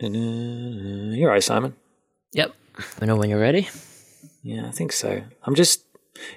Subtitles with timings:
[0.00, 1.74] You're right, Simon.
[2.32, 2.54] Yep.
[3.00, 3.68] I know when you're ready.
[4.42, 5.22] Yeah, I think so.
[5.44, 5.82] I'm just.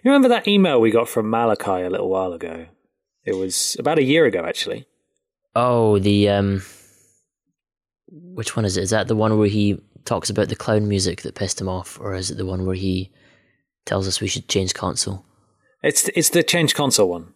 [0.04, 2.66] You remember that email we got from Malachi a little while ago?
[3.26, 4.88] It was about a year ago, actually.
[5.56, 6.62] Oh, the um,
[8.08, 8.84] which one is it?
[8.84, 11.98] Is that the one where he talks about the clown music that pissed him off,
[12.00, 13.12] or is it the one where he
[13.86, 15.26] tells us we should change console?
[15.82, 17.34] It's it's the change console one.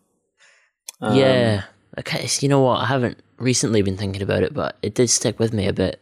[1.00, 1.64] Um, yeah.
[1.98, 2.28] Okay.
[2.42, 2.82] You know what?
[2.82, 6.02] I haven't recently been thinking about it, but it did stick with me a bit.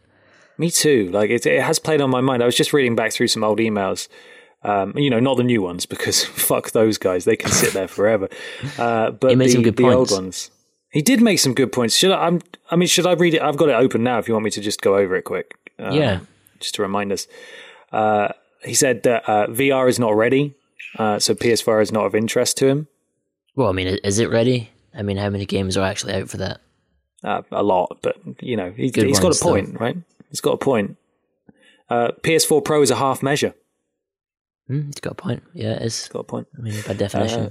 [0.58, 1.10] Me too.
[1.10, 2.42] Like it, it has played on my mind.
[2.42, 4.08] I was just reading back through some old emails.
[4.64, 7.24] Um, you know, not the new ones because fuck those guys.
[7.24, 8.28] They can sit there forever.
[8.78, 10.50] Uh, but the, the old ones.
[10.90, 11.96] He did make some good points.
[11.96, 12.26] Should I?
[12.26, 12.40] I'm,
[12.70, 13.42] I mean, should I read it?
[13.42, 14.18] I've got it open now.
[14.18, 15.54] If you want me to just go over it quick.
[15.78, 16.20] Um, Yeah.
[16.60, 17.26] Just to remind us.
[17.90, 18.28] Uh,
[18.62, 20.54] he said that uh, VR is not ready,
[20.98, 22.88] uh, so PS4 is not of interest to him.
[23.56, 24.70] Well, I mean, is it ready?
[24.94, 26.60] I mean, how many games are actually out for that?
[27.24, 29.96] Uh, a lot, but you know, he, he's got a point, right?
[30.30, 30.96] He's got a point.
[31.88, 33.54] Uh, PS4 Pro is a half measure.
[34.68, 35.42] Hmm, it's got a point.
[35.52, 36.08] Yeah, it is.
[36.12, 36.48] Got a point.
[36.56, 37.40] I mean, by definition.
[37.40, 37.50] Uh,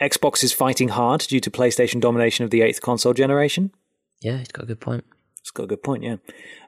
[0.00, 3.72] Xbox is fighting hard due to PlayStation domination of the eighth console generation.
[4.20, 5.04] yeah, it's got a good point.
[5.40, 6.16] It's got a good point, yeah.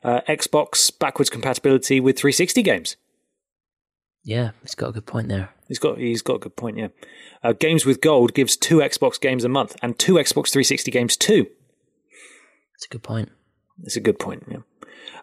[0.03, 2.97] Uh, Xbox backwards compatibility with 360 games.
[4.25, 5.51] Yeah, it's got a good point there.
[5.69, 6.89] He's got he's got a good point, yeah.
[7.43, 11.17] Uh, games with Gold gives two Xbox games a month and two Xbox 360 games
[11.17, 11.47] too.
[12.85, 13.31] It's a good point.
[13.83, 14.59] It's a good point, yeah.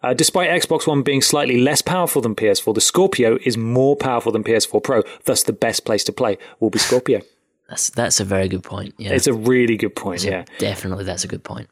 [0.01, 4.31] Uh, despite Xbox One being slightly less powerful than PS4, the Scorpio is more powerful
[4.31, 5.03] than PS4 Pro.
[5.25, 7.21] Thus, the best place to play will be Scorpio.
[7.69, 8.95] That's that's a very good point.
[8.97, 10.43] Yeah, It's a really good point, yeah.
[10.57, 11.69] definitely that's a good point.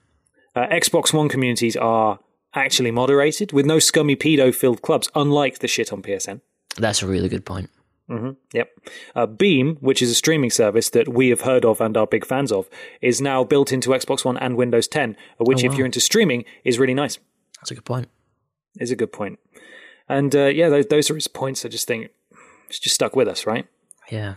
[0.56, 2.20] Uh, Xbox One communities are
[2.56, 6.40] actually moderated with no scummy pedo filled clubs, unlike the shit on PSN.
[6.78, 7.70] That's a really good point.
[8.54, 8.70] Yep.
[9.16, 12.26] Uh, Beam, which is a streaming service that we have heard of and are big
[12.26, 12.70] fans of,
[13.02, 16.44] is now built into Xbox One and Windows 10, which, Oh, if you're into streaming,
[16.64, 17.20] is really nice.
[17.60, 18.08] That's a good point.
[18.80, 19.40] Is a good point.
[20.08, 21.66] And uh, yeah, those, those are his points.
[21.66, 22.10] I just think
[22.68, 23.68] it's just stuck with us, right?
[24.10, 24.36] Yeah.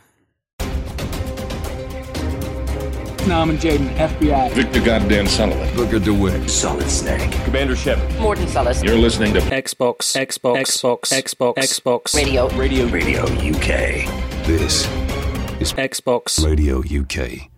[3.27, 4.53] Norman Jayden, FBI.
[4.53, 5.75] Victor Goddamn Sullivan.
[5.77, 6.51] Booker DeWitt.
[6.51, 7.31] Solid Snake.
[7.45, 8.19] Commander Shepard.
[8.19, 8.83] Morton Sellis.
[8.83, 12.49] You're listening to Xbox, Xbox, Xbox, Xbox, Xbox, Radio.
[12.51, 12.87] Radio.
[12.87, 14.07] Radio UK.
[14.47, 14.87] This
[15.61, 16.45] is Xbox.
[16.45, 17.52] Radio UK.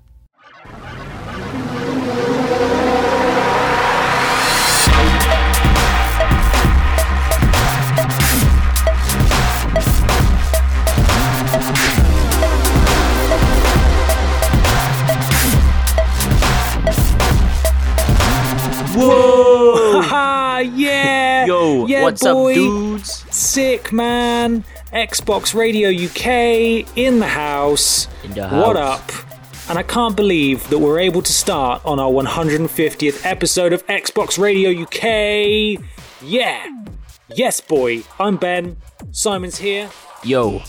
[22.04, 22.50] What's boy.
[22.50, 23.10] up, dudes?
[23.34, 24.64] Sick, man.
[24.92, 28.06] Xbox Radio UK in the house.
[28.22, 29.10] In the What up?
[29.68, 34.38] And I can't believe that we're able to start on our 150th episode of Xbox
[34.38, 35.82] Radio UK.
[36.22, 36.66] Yeah.
[37.34, 38.02] Yes, boy.
[38.20, 38.76] I'm Ben.
[39.10, 39.90] Simon's here.
[40.22, 40.60] Yo,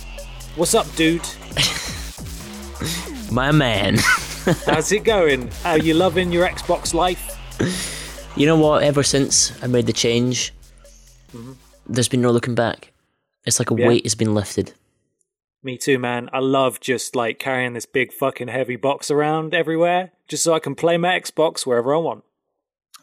[0.56, 1.22] What's up, dude?
[3.32, 3.98] my man.
[4.66, 5.50] How's it going?
[5.66, 7.34] Are you loving your Xbox life?
[8.38, 8.82] you know what?
[8.82, 10.54] Ever since I made the change,
[11.88, 12.92] there's been no looking back.
[13.46, 13.88] It's like a Yeah.
[13.88, 14.74] weight has been lifted.
[15.64, 16.30] Me too, man.
[16.32, 20.60] I love just like carrying this big fucking heavy box around everywhere just so I
[20.60, 22.24] can play my Xbox wherever I want.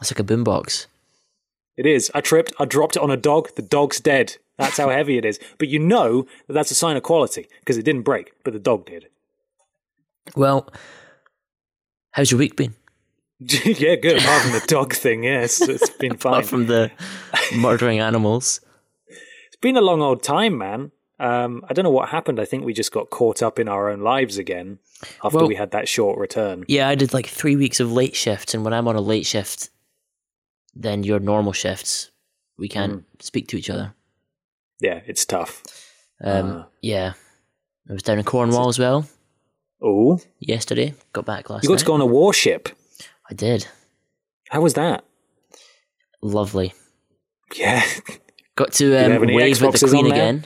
[0.01, 0.87] It's like a boombox.
[1.77, 2.11] It is.
[2.15, 2.53] I tripped.
[2.61, 3.55] I dropped it on a dog.
[3.57, 4.37] The dog's dead.
[4.59, 5.41] That's how heavy it is.
[5.59, 8.59] But you know that that's a sign of quality because it didn't break, but the
[8.61, 9.09] dog did.
[10.37, 10.69] Well,
[12.13, 12.75] how's your week been?
[13.65, 14.19] yeah, good.
[14.19, 16.33] Apart from the dog thing, yes, it's been fine.
[16.33, 16.91] Apart from the
[17.57, 18.61] murdering animals.
[19.09, 20.93] It's been a long old time, man.
[21.21, 22.41] Um, I don't know what happened.
[22.41, 24.79] I think we just got caught up in our own lives again
[25.23, 26.65] after Well- we had that short return.
[26.69, 29.27] Yeah, I did like three weeks of late shifts, and when I'm on a late
[29.27, 29.71] shift,
[30.75, 32.11] then your normal shifts,
[32.59, 33.95] we can't speak to each other.
[34.81, 35.63] Yeah, it's tough.
[36.25, 36.67] Um, Ah.
[36.81, 37.13] yeah,
[37.89, 39.07] I was down in Cornwall as well
[39.81, 40.95] Oh, yesterday.
[41.13, 41.79] Got back last you got night.
[41.81, 42.69] to go on a warship.
[43.33, 43.67] I did.
[44.51, 45.05] How was that?
[46.21, 46.75] Lovely.
[47.57, 47.83] Yeah,
[48.57, 50.45] Got to um, wave at the Queen again.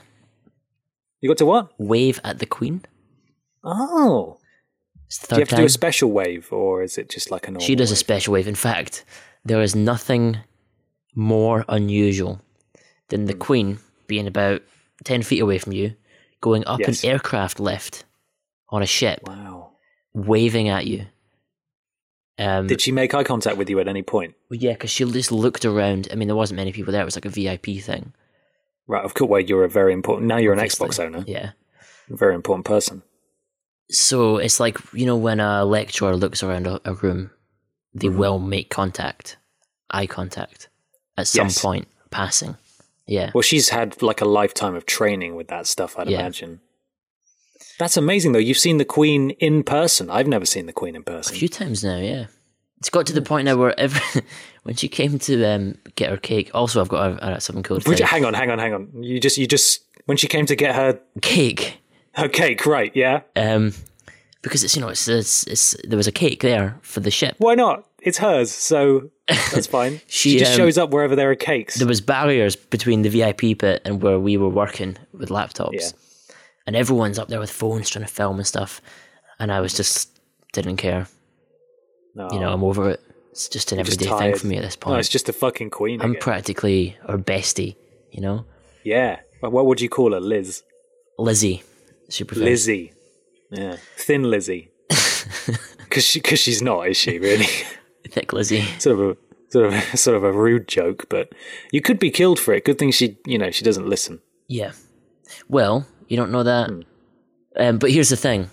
[1.20, 1.72] you got to what?
[1.78, 2.82] Wave at the Queen.
[3.64, 4.38] Oh,
[5.06, 5.62] It's the do you have to time.
[5.62, 7.66] do a special wave, or is it just like a normal?
[7.66, 8.46] She does a special wave.
[8.46, 9.04] In fact,
[9.44, 10.38] there is nothing
[11.16, 12.40] more unusual
[13.08, 13.26] than Hmm.
[13.26, 14.62] the Queen being about
[15.04, 15.94] 10 feet away from you,
[16.40, 17.02] going up Yes.
[17.02, 18.04] an aircraft lift
[18.68, 19.72] on a ship, Wow.
[20.14, 21.06] waving at you.
[22.38, 24.34] Um, Did she make eye contact with you at any point?
[24.50, 26.08] well, yeah, because she just looked around.
[26.12, 27.00] I mean, there wasn't many people there.
[27.00, 28.12] It was like a VIP thing.
[28.86, 29.28] Right, of course.
[29.30, 30.28] Well, you're a very important.
[30.28, 30.86] Now you're an obviously.
[30.88, 31.24] Xbox owner.
[31.26, 31.52] Yeah.
[32.10, 33.02] A very important person.
[33.90, 37.30] So it's like, you know, when a lecturer looks around a, a room,
[37.94, 38.18] they Mm-hmm.
[38.18, 39.38] will make contact,
[39.90, 40.68] eye contact,
[41.16, 41.62] at some Yes.
[41.62, 42.56] point passing.
[43.06, 43.30] Yeah.
[43.34, 46.20] Well, she's had like a lifetime of training with that stuff, I'd Yeah.
[46.20, 46.60] imagine.
[47.78, 48.38] That's amazing, though.
[48.38, 50.10] You've seen the Queen in person.
[50.10, 51.34] I've never seen the Queen in person.
[51.34, 52.26] A few times now, yeah.
[52.78, 54.00] It's got to the point now where every
[54.64, 56.50] when she came to um, get her cake.
[56.54, 58.24] Also, I've got a, a, something cool to Would you- tell you.
[58.24, 59.02] hang on, hang on, hang on.
[59.02, 61.80] You just, you just, when she came to get her Cake,
[62.12, 62.92] her cake, right?
[62.94, 63.22] Yeah.
[63.34, 63.72] um,
[64.42, 67.34] because it's you know it's, it's it's there was a cake there for the ship.
[67.38, 67.84] Why not?
[68.00, 70.00] It's hers, so that's fine.
[70.06, 71.74] She, she, just um, shows up wherever there are cakes.
[71.76, 75.88] There was barriers between the VIP pit and where we were working with laptops, Yeah.
[76.66, 78.80] And everyone's up there with phones trying to film and stuff.
[79.38, 80.18] And I was just
[80.52, 81.06] didn't care.
[82.14, 83.00] no, You know, I'm over it.
[83.32, 84.94] It's just an just everyday thing for me at this point.
[84.94, 86.00] no, it's just a fucking Queen.
[86.00, 86.22] I'm again.
[86.22, 87.76] practically her bestie.
[88.10, 88.44] You know,
[88.82, 89.20] yeah.
[89.40, 90.62] What would you call her, Liz?
[91.18, 91.62] Lizzie.
[92.08, 92.92] Super Lizzie.
[93.50, 94.70] Yeah, thin Lizzie.
[95.78, 97.18] Because she, cause she's not, is she?
[97.18, 97.46] Really?
[98.10, 98.62] thick Lizzie.
[98.78, 99.16] sort of a
[99.48, 101.32] sort of a, sort of a rude joke, but
[101.72, 102.64] you could be killed for it.
[102.66, 104.20] Good thing she, you know, she doesn't listen.
[104.46, 104.72] Yeah.
[105.48, 106.70] Well, you don't know that.
[106.70, 106.80] Hmm.
[107.58, 108.50] Um, but here's the thing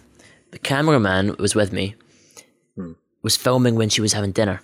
[0.51, 1.95] the cameraman was with me
[2.75, 2.93] Hmm.
[3.21, 4.61] was filming when she was having dinner,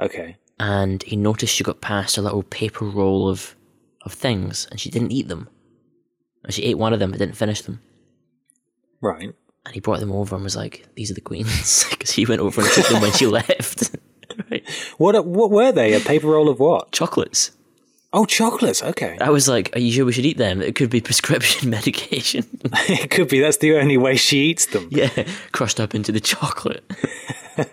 [0.00, 0.36] Okay.
[0.58, 3.54] and he noticed she got past a little paper roll of,
[4.02, 5.48] of things, and she didn't eat them.
[6.44, 7.80] And she ate one of them, but didn't finish them.
[9.00, 9.32] Right.
[9.64, 11.84] And he brought them over and was like, These are the queens.
[11.90, 13.90] Because he went over and took them when she left.
[14.50, 14.62] right.
[14.98, 15.92] What what were they?
[15.94, 16.92] A paper roll of what?
[16.92, 17.50] Chocolates.
[18.12, 18.82] Oh, chocolates.
[18.82, 19.18] Okay.
[19.20, 20.62] I was like, Are you sure we should eat them?
[20.62, 22.44] It could be prescription medication.
[22.88, 23.40] it could be.
[23.40, 24.88] That's the only way she eats them.
[24.90, 25.10] yeah,
[25.52, 26.84] crushed up into the chocolate.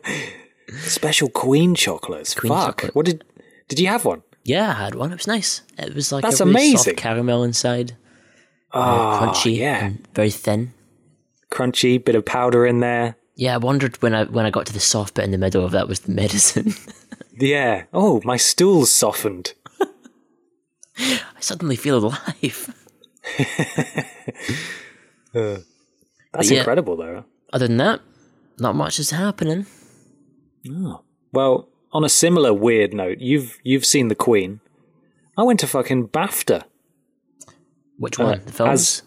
[0.80, 2.33] Special Queen chocolates.
[2.33, 2.65] Queen Fuck.
[2.81, 2.95] chocolate.
[2.95, 3.24] What did
[3.68, 4.24] did you have one?
[4.44, 5.12] Yeah, I had one.
[5.12, 5.62] It was nice.
[5.77, 6.77] It was like That's a really amazing.
[6.77, 7.95] soft caramel inside,
[8.74, 9.85] Oh, crunchy, yeah.
[9.85, 10.74] and very thin.
[11.51, 13.15] Crunchy, bit of powder in there.
[13.35, 15.63] Yeah, I wondered when I when I got to the soft bit in the middle
[15.63, 16.74] of that was the medicine.
[17.38, 17.83] Yeah.
[17.94, 19.53] Oh, my stool's softened.
[20.98, 22.74] I suddenly feel alive.
[25.34, 26.60] That's yeah.
[26.60, 27.25] incredible, though.
[27.51, 28.01] Other than that,
[28.60, 29.66] not much is happening.
[30.69, 31.01] Oh.
[31.31, 34.60] Well, on a similar weird note, you've you've seen the Queen.
[35.38, 36.63] I went to fucking BAFTA.
[37.98, 38.42] Which Uh, one?
[38.45, 39.04] the films?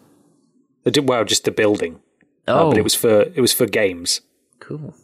[0.84, 2.00] as- Well, just the building,
[2.46, 4.20] oh, uh, but it was for it was for games.
[4.60, 4.94] cool.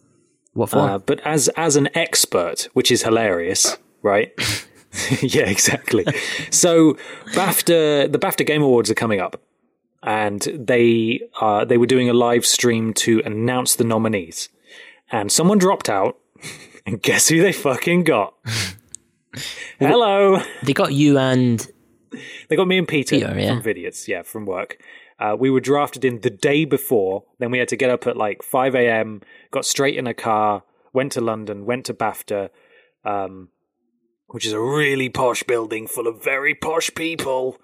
[0.54, 0.78] What for?
[0.78, 4.32] Uh, but as as an expert, which is hilarious, right?
[5.22, 6.04] yeah, exactly.
[6.50, 6.94] so
[7.32, 9.40] BAFTA, the BAFTA Game Awards are coming up,
[10.02, 14.48] and they uh, they were doing a live stream to announce the nominees,
[15.10, 16.18] and someone dropped out,
[16.86, 18.34] and guess who they fucking got?
[19.78, 21.66] Hello, they got you and
[22.48, 23.54] they got me and Peter, Peter, yeah.
[23.54, 24.78] from Vidiots, yeah, from work.
[25.18, 27.24] Uh, we were drafted in the day before.
[27.38, 30.64] Then we had to get up at like 5 a.m., got straight in a car,
[30.92, 32.50] went to London, went to BAFTA,
[33.04, 33.48] um,
[34.32, 37.58] which is a really posh building full of very posh people.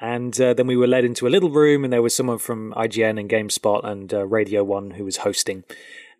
[0.00, 2.72] And uh, then we were led into a little room, and there was someone from
[2.76, 5.62] IGN and GameSpot and uh, Radio One who was hosting.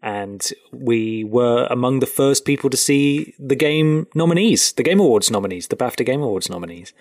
[0.02, 5.31] And we were among the first people to see the game nominees, the Game Awards
[5.31, 6.93] nominees, the BAFTA Game Awards nominees.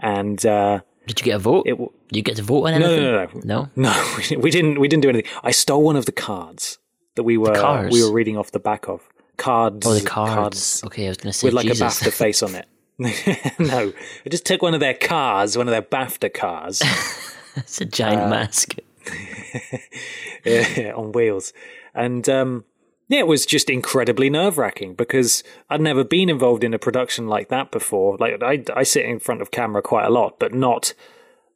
[0.00, 1.66] And uh, did you get a vote?
[1.66, 3.02] it, w- you get to vote on anything?
[3.02, 3.90] no, no, no, No?
[3.92, 4.80] no, we didn't- we didn't.
[4.80, 5.30] We didn't do anything.
[5.44, 6.78] I stole one of the cards
[7.14, 9.02] that we were we were reading off the back of
[9.36, 9.86] cards.
[9.86, 10.82] Oh, the cards.
[10.84, 12.02] Okay, I was going to say with like Jesus.
[12.02, 12.66] a BAFTA face on it.
[13.58, 13.92] no,
[14.24, 16.80] I just took one of their cars, one of their BAFTA cars,
[17.56, 18.74] it's a giant Uh, mask.
[20.44, 21.52] yeah, on wheels,
[21.94, 22.64] and um,
[23.08, 27.26] yeah, it was just incredibly nerve wracking because I'd never been involved in a production
[27.28, 28.16] like that before.
[28.18, 30.94] Like I, I sit in front of camera quite a lot, but not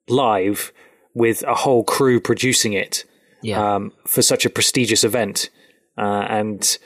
[0.09, 0.73] live
[1.15, 3.05] with a whole crew producing it.
[3.43, 3.75] Yeah.
[3.77, 5.49] um, for such a prestigious event.
[5.97, 6.77] Uh, and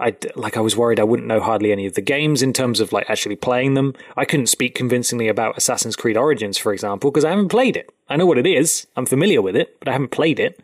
[0.00, 2.80] I like I was worried I wouldn't know hardly any of the games in terms
[2.80, 3.94] of like actually playing them.
[4.16, 7.92] I couldn't speak convincingly about Assassin's Creed Origins, for example, because I haven't played it.
[8.08, 8.86] I know what it is.
[8.96, 10.60] I'm familiar with it, but I haven't played it.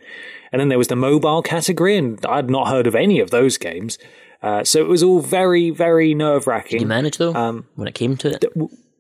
[0.53, 3.57] And then there was the mobile category, and I'd not heard of any of those
[3.57, 3.99] games.
[4.43, 6.81] Uh, so it was all very, very nerve wracking.
[6.81, 6.89] You wracking.
[6.89, 8.45] manage, though, um, when it came to it?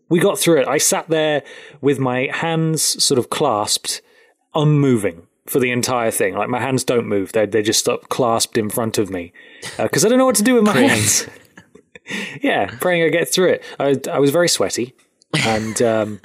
[0.09, 0.69] We got through it.
[0.69, 1.43] I sat there
[1.81, 4.01] with my hands sort of clasped,
[4.55, 6.35] unmoving for the entire thing.
[6.35, 9.33] Like my hands don't move; they they just stop clasped in front of me
[9.79, 11.29] because I don't know what to do with my hands.
[12.43, 13.65] yeah, praying I get through it.
[13.79, 14.95] I I was very sweaty,
[15.45, 16.21] and um,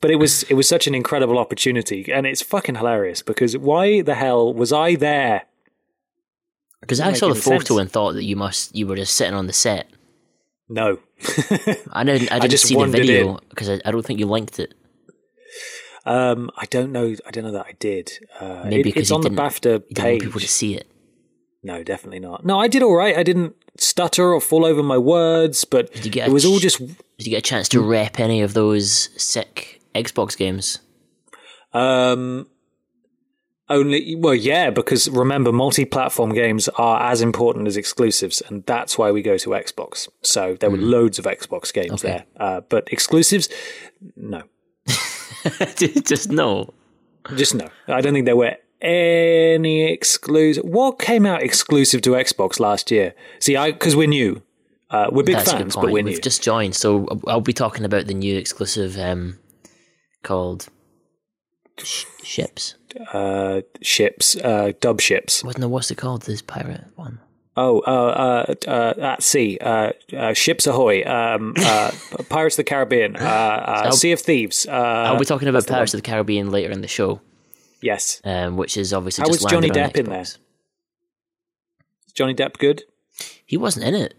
[0.00, 4.02] but it was it was such an incredible opportunity, and it's fucking hilarious because why
[4.02, 5.42] the hell was I there?
[6.80, 7.80] Because I saw the photo sense.
[7.80, 9.88] and thought that you must you were just sitting on the set.
[10.68, 10.98] No,
[11.92, 12.32] I didn't.
[12.32, 14.74] I didn't just see the video because I, I don't think you linked it.
[16.06, 17.14] Um, I don't know.
[17.26, 18.12] I don't know that I did.
[18.40, 20.86] Uh, Maybe it- because it's on the BAFTA You didn't want people to see it.
[21.62, 22.44] No, definitely not.
[22.44, 23.16] No, I did all right.
[23.16, 26.58] I didn't stutter or fall over my words, but Did you get it was all
[26.58, 30.78] just Did you get a chance to rep any of those sick Xbox games?
[31.72, 32.46] um
[33.70, 39.10] only well, yeah, because remember multi-platform games are as important as exclusives and that's why
[39.10, 40.06] we go to Xbox.
[40.22, 42.08] So there were loads of Xbox games Okay.
[42.08, 42.24] there.
[42.36, 43.48] Uh, but exclusives
[44.16, 44.42] no.
[46.04, 46.72] Just no.
[47.36, 47.68] Just no.
[47.88, 50.64] I don't think there were any exclusive.
[50.64, 53.14] What came out exclusive to Xbox last year?
[53.40, 54.42] See, I because we're new.
[54.90, 56.20] Uh, we're big That's fans, but we're We've new.
[56.20, 59.38] just joined, so I'll be talking about the new exclusive um,
[60.22, 60.68] called
[62.22, 62.76] Ships.
[63.12, 65.42] uh, ships, uh, dub ships.
[65.42, 65.66] What no?
[65.68, 66.22] What's it called?
[66.22, 67.18] This pirate one.
[67.56, 71.92] Oh, uh, uh, uh, at sea, uh, uh, ships ahoy, um, uh,
[72.28, 74.66] Pirates of the Caribbean, uh, uh, Sea of Thieves.
[74.66, 77.20] Uh, I'll be talking about that's the Pirates of the Caribbean later in the show,
[77.80, 80.22] Yes, um, which is obviously How just was Johnny Depp in there?
[80.22, 80.38] Is
[82.12, 82.82] Johnny Depp good?
[83.46, 84.14] He wasn't in it,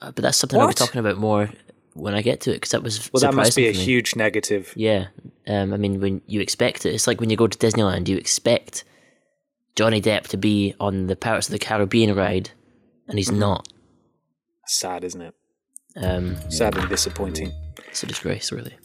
[0.00, 1.50] uh, but that's something I'll be talking about more
[1.94, 3.78] when I get to it because that was Well, that must be a me.
[3.78, 4.72] huge negative.
[4.76, 5.06] Yeah,
[5.48, 8.16] um, I mean, when you expect it, it's like when you go to Disneyland, you
[8.16, 8.84] expect
[9.74, 12.50] Johnny Depp to be on the Pirates of the Caribbean ride,
[13.08, 13.40] and he's Mm-hmm.
[13.40, 13.68] not.
[14.66, 15.34] Sad, isn't it?
[15.96, 17.52] Um, Sad and disappointing.
[17.88, 18.76] it's a disgrace, really.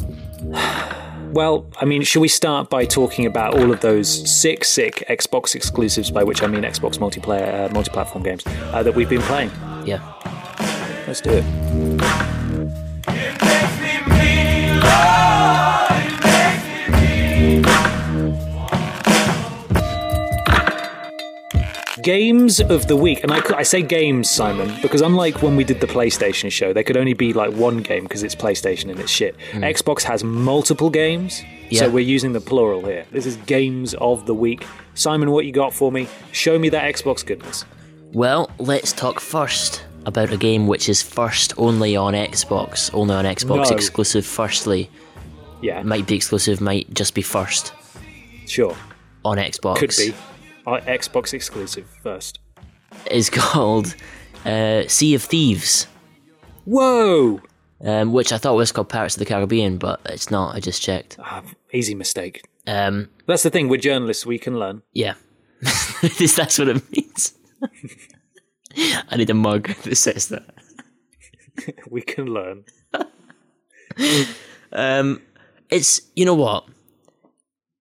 [1.34, 5.56] Well, I mean, should we start by talking about all of those sick, sick Xbox
[5.56, 9.52] exclusives, by which I mean Xbox multiplayer, uh, multi-platform games uh, that we've been playing?
[9.86, 10.00] Yeah.
[11.08, 12.54] Let's do it.
[22.04, 25.80] Games of the week, and I, I say games, Simon, because unlike when we did
[25.80, 29.10] the PlayStation show, there could only be like one game because it's PlayStation and it's
[29.10, 29.38] shit.
[29.54, 29.64] Hmm.
[29.64, 31.82] Xbox has multiple games, Yeah.
[31.84, 33.06] so we're using the plural here.
[33.12, 34.66] This is games of the week.
[34.96, 36.10] Simon, what you got for me?
[36.34, 37.64] Show me that Xbox goodness.
[38.12, 43.24] Well, let's talk first about a game which is first only on Xbox, only on
[43.24, 43.76] Xbox No.
[43.78, 44.26] exclusive.
[44.26, 44.90] Firstly,
[45.62, 47.72] Yeah, might be exclusive, might just be first
[48.46, 48.76] sure,
[49.24, 49.78] on Xbox.
[49.78, 50.14] could be.
[50.66, 52.40] Uh, Xbox exclusive first.
[53.12, 53.96] Is called
[54.46, 55.88] uh, Sea of Thieves.
[56.66, 57.42] Whoa!
[57.84, 60.56] um, which I thought was called Pirates of the Caribbean, but it's not.
[60.56, 61.18] I just checked.
[61.20, 61.44] Ah,
[61.74, 62.44] easy mistake.
[62.66, 63.68] Um, That's the thing.
[63.68, 64.26] We're journalists.
[64.26, 64.84] We can learn.
[64.94, 65.16] yeah,
[65.62, 67.34] that's what it means.
[69.10, 70.56] I need a mug that says that.
[71.90, 72.66] We can learn.
[74.72, 75.22] Um,
[75.70, 76.66] it's you know what?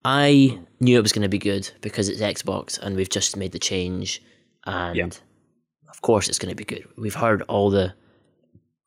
[0.05, 3.53] I knew it was going to be good because it's Xbox, and we've just made
[3.53, 4.21] the change,
[4.65, 5.09] and Yeah.
[5.91, 6.87] of course it's going to be good.
[6.97, 7.95] We've heard all the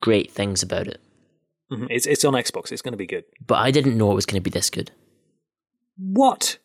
[0.01, 0.99] great things about it,
[1.71, 1.87] Mhm.
[1.89, 2.71] It's it's on Xbox.
[2.71, 3.23] It's going to be good.
[3.47, 4.91] but I didn't know it was going to be this good.
[5.97, 6.59] What?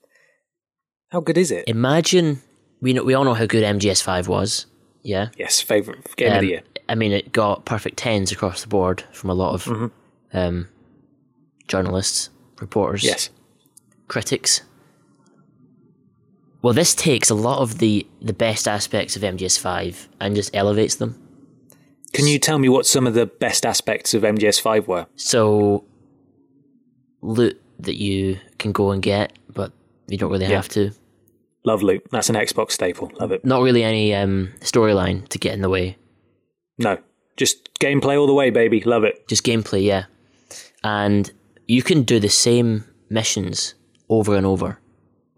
[1.08, 1.64] How good is it?
[1.66, 2.42] Imagine
[2.82, 4.66] we know we all know how good MGS5 was.
[5.02, 5.28] Yeah.
[5.38, 6.62] yes, favorite game of Um, the year.
[6.88, 9.90] I mean, it got perfect tens across the board from a lot of Mhm.
[10.34, 10.68] um,
[11.68, 12.28] journalists,
[12.60, 13.30] reporters, Yes.
[14.10, 14.62] Critics.
[16.62, 20.96] Well, this takes a lot of the, the best aspects of MGS5 and just elevates
[20.96, 21.16] them.
[22.12, 25.06] Can you tell me what some of the best aspects of MGS5 were?
[25.16, 25.84] So,
[27.22, 29.72] loot that you can go and get, but
[30.08, 30.56] you don't really Yeah.
[30.56, 30.90] have to.
[31.64, 32.02] Love loot.
[32.10, 33.10] That's an Xbox staple.
[33.20, 33.44] Love it.
[33.44, 35.96] Not really any um, storyline to get in the way.
[36.78, 36.98] No,
[37.36, 38.80] just gameplay all the way, baby.
[38.82, 39.26] Love it.
[39.28, 40.04] just gameplay, yeah.
[40.82, 41.30] And
[41.68, 43.74] you can do the same missions
[44.10, 44.78] over and over,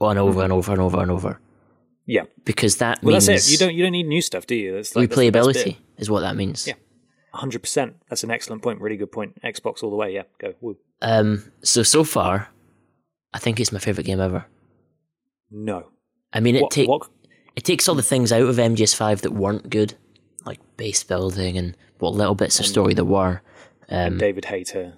[0.01, 1.41] and over and over and over and over,
[2.07, 2.25] Yeah.
[2.45, 3.53] because that Well, means that's it.
[3.53, 4.75] You don't you don't need new stuff, do you?
[4.75, 6.67] That's like, that's replayability is what that means.
[6.67, 6.75] Yeah.
[7.35, 7.95] 100%.
[8.11, 8.81] That's an excellent point.
[8.81, 9.41] Really good point.
[9.43, 10.13] Xbox all the way.
[10.13, 10.25] Yeah.
[10.39, 10.55] Go.
[10.61, 10.77] Woo.
[11.01, 11.53] Um.
[11.63, 12.49] So so far,
[13.33, 14.45] I think it's my favorite game ever.
[15.51, 15.87] No.
[16.33, 17.09] I mean, it What, take what
[17.57, 19.95] it takes all the things out of MGS5 that weren't good,
[20.45, 23.43] like base building and what little bits of story there were.
[23.89, 24.95] Um, David Hayter.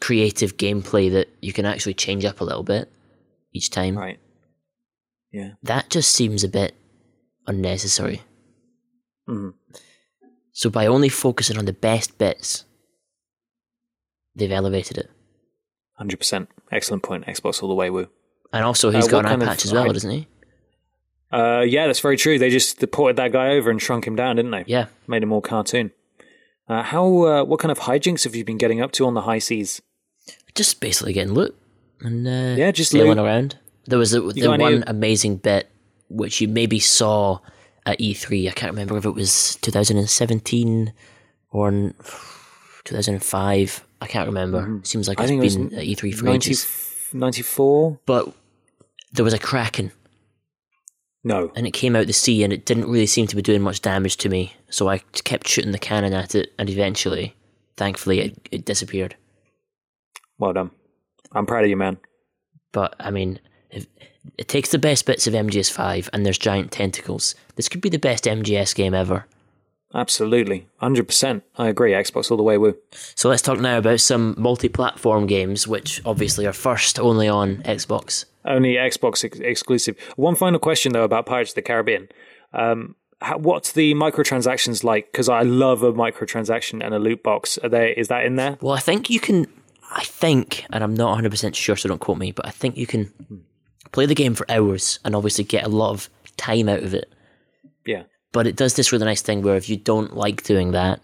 [0.00, 2.90] creative gameplay that you can actually change up a little bit
[3.54, 3.96] each time.
[3.96, 4.18] Right.
[5.32, 5.52] Yeah.
[5.62, 6.74] That just seems a bit
[7.46, 8.22] unnecessary.
[9.28, 9.54] Mhm.
[10.52, 12.64] So by only focusing on the best bits,
[14.34, 15.10] they've elevated it.
[15.98, 16.48] 100%.
[16.70, 17.26] Excellent point.
[17.26, 17.90] Xbox all the way.
[17.90, 18.08] Woo.
[18.52, 20.28] And also, he's Uh, got an eye kind of as well, doesn't he?
[21.32, 22.38] Uh, yeah, that's very true.
[22.38, 24.64] They just they ported that guy over and shrunk him down, didn't they?
[24.68, 24.86] Yeah.
[25.08, 25.90] Made him more cartoon.
[26.68, 27.04] Uh, how?
[27.24, 29.82] Uh, what kind of hijinks have you been getting up to on the high seas?
[30.54, 31.56] Just basically getting loot
[32.00, 33.18] and uh, Yeah, just sailing loot.
[33.18, 33.58] around.
[33.86, 35.68] There was a, the got any- one amazing bit
[36.08, 37.38] which you maybe saw
[37.86, 38.48] at E3.
[38.48, 40.92] I can't remember if it was 2017
[41.50, 41.70] or
[42.84, 43.84] 2005.
[44.00, 44.80] I can't remember.
[44.84, 45.18] Seems like.
[45.20, 47.10] I it's think it was been at E3 for 90, ages.
[47.12, 47.98] 94?
[48.06, 48.32] But
[49.12, 49.92] there was a kraken
[51.22, 51.52] No.
[51.54, 53.80] and it came out the sea and it didn't really seem to be doing much
[53.82, 54.54] damage to me.
[54.68, 57.34] So I kept shooting the cannon at it, and eventually,
[57.76, 59.14] thankfully, it, it disappeared.
[60.38, 60.70] Well done.
[61.34, 61.98] I'm proud of you, man.
[62.72, 63.86] But I mean, if,
[64.38, 67.34] it takes the best bits of MGS5 and there's giant tentacles.
[67.56, 69.26] This could be the best MGS game ever.
[69.94, 70.66] Absolutely.
[70.82, 71.42] 100%.
[71.56, 71.92] I agree.
[71.92, 72.76] Xbox all the way, woo.
[73.14, 77.58] So let's talk now about some multi platform games, which obviously are first only on
[77.58, 78.24] Xbox.
[78.44, 79.96] Only Xbox ex- exclusive.
[80.16, 82.08] One final question, though, about Pirates of the Caribbean.
[82.52, 85.12] Um, how, what's the microtransactions like?
[85.12, 87.56] Because I love a microtransaction and a loot box.
[87.58, 87.88] Are there?
[87.88, 88.58] Is that in there?
[88.60, 89.46] Well, I think you can.
[89.94, 92.86] I think, and I'm not 100% sure, so don't quote me, but I think you
[92.86, 93.12] can
[93.92, 97.12] play the game for hours and obviously get a lot of time out of it.
[97.86, 98.02] Yeah.
[98.32, 101.00] But it does this really nice thing where if you don't like doing that,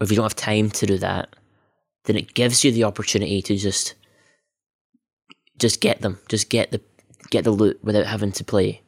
[0.00, 1.34] or if you don't have time to do that,
[2.04, 3.94] then it gives you the opportunity to just
[5.58, 6.80] just get them, just get the
[7.30, 8.82] get the loot without having to play.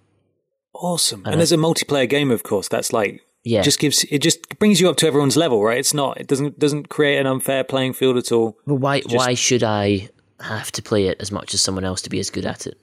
[0.73, 1.23] Awesome.
[1.27, 3.63] I And as a multiplayer game, of course, that's like Yeah.
[3.63, 5.79] just gives it just brings you up to everyone's level, right?
[5.79, 6.21] It's not.
[6.21, 8.59] It doesn't doesn't create an unfair playing field at all.
[8.67, 10.09] But why just- why should I
[10.41, 12.79] have to play it as much as someone else to be as good at it?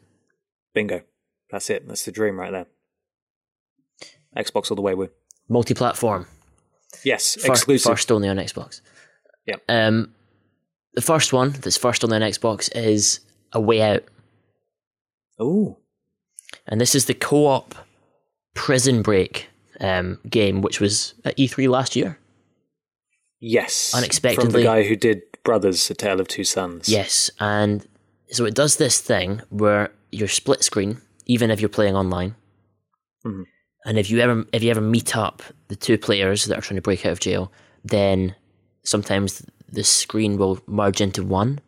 [0.73, 1.01] Bingo.
[1.51, 1.87] That's it.
[1.87, 2.65] That's the dream right there.
[4.37, 5.09] Xbox all the way, woo.
[5.49, 6.27] Multi-platform.
[7.03, 7.91] Yes, Fir- exclusive.
[7.91, 8.81] First only on Xbox.
[9.45, 9.55] Yeah.
[9.69, 10.13] Um,
[10.93, 13.21] the first one that's first only on Xbox is
[13.53, 14.03] A Way Out,
[15.41, 15.77] Ooh.
[16.67, 17.73] and this is the co-op
[18.53, 19.47] Prison Break
[19.79, 22.19] um, game, which was at E3 last year.
[23.39, 23.93] Yes.
[24.35, 26.89] From the guy who did Brothers: A Tale of Two Sons.
[26.89, 27.87] Yes, and
[28.29, 32.35] so it does this thing where you're split screen, even if you're playing online.
[33.25, 33.45] Mhm.
[33.85, 36.75] And if you ever if you ever meet up the two players that are trying
[36.75, 37.51] to break out of jail,
[37.85, 38.35] then
[38.83, 41.59] sometimes the screen will merge into one.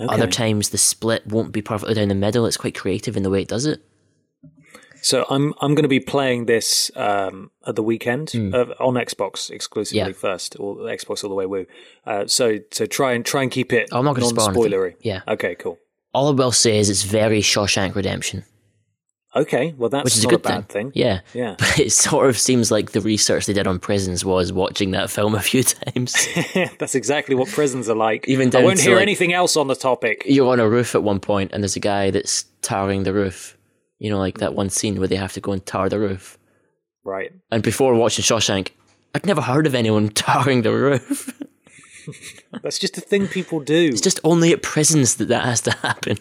[0.00, 0.12] Okay.
[0.12, 2.46] Other times the split won't be perfectly down the middle.
[2.46, 3.80] It's quite creative in the way it does it.
[5.02, 9.50] So I'm I'm going to be playing this um, at the weekend uh, on Xbox
[9.50, 9.98] exclusively.
[9.98, 10.12] Yeah.
[10.12, 11.66] first, or Xbox all the way woo.
[12.06, 14.62] Uh, so so try and try and keep it I'm not gonna spoil anything.
[14.70, 14.94] non-spoilery.
[15.00, 15.20] Yeah.
[15.28, 15.54] Okay.
[15.56, 15.78] Cool.
[16.14, 18.44] All I will say is it's very Shawshank Redemption,
[19.34, 19.74] Okay.
[19.78, 20.92] Well, that's which is a good bad thing.
[20.94, 21.56] Yeah, Yeah.
[21.58, 25.08] But it sort of seems like the research they did on prisons was watching that
[25.10, 26.14] film a few times.
[26.78, 28.28] that's exactly what prisons are like.
[28.28, 30.22] Even I won't hear like- anything else on the topic.
[30.26, 33.56] You're on a roof at one point, and there's a guy that's tarring the roof.
[34.02, 36.36] You know, like that one scene where they have to go and tar the roof.
[37.04, 37.30] Right.
[37.52, 38.70] And before watching Shawshank,
[39.14, 41.40] I'd never heard of anyone tarring the roof.
[42.64, 43.90] That's just a thing people do.
[43.92, 46.18] It's just only at prisons that that has to happen.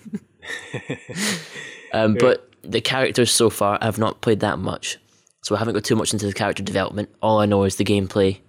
[1.92, 5.00] um, But the characters so far, I've not played that much.
[5.44, 7.10] So I haven't got too much into the character development.
[7.20, 8.42] All I know is the gameplay.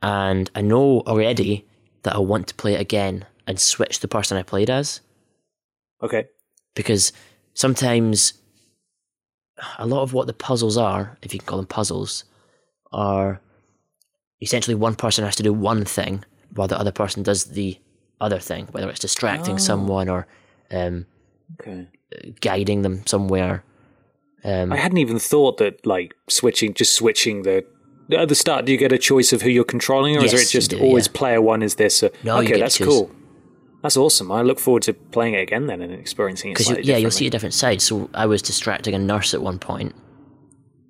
[0.00, 1.66] And I know already
[2.04, 5.02] that I want to play it again and switch the person I played as.
[6.02, 6.28] okay.
[6.74, 7.12] Because
[7.54, 8.34] sometimes
[9.78, 12.24] a lot of what the puzzles are, if you can call them puzzles,
[12.92, 13.40] are
[14.40, 17.78] essentially one person has to do one thing while the other person does the
[18.20, 20.26] other thing, whether it's distracting someone or
[20.70, 21.06] um,
[21.60, 21.86] Okay.
[22.40, 23.62] guiding them somewhere.
[24.44, 27.64] Um, I hadn't even thought that like switching, just switching the.
[28.10, 30.48] At the start, do you get a choice of who you're controlling, or is it
[30.48, 31.12] just do, always yeah.
[31.14, 32.02] player one is this?
[32.02, 33.10] Uh, No, okay, that's cool.
[33.82, 34.30] That's awesome.
[34.30, 36.58] I look forward to playing it again then and experiencing it.
[36.58, 37.82] Because yeah, you'll see a different side.
[37.82, 39.94] So I was distracting a nurse at one point,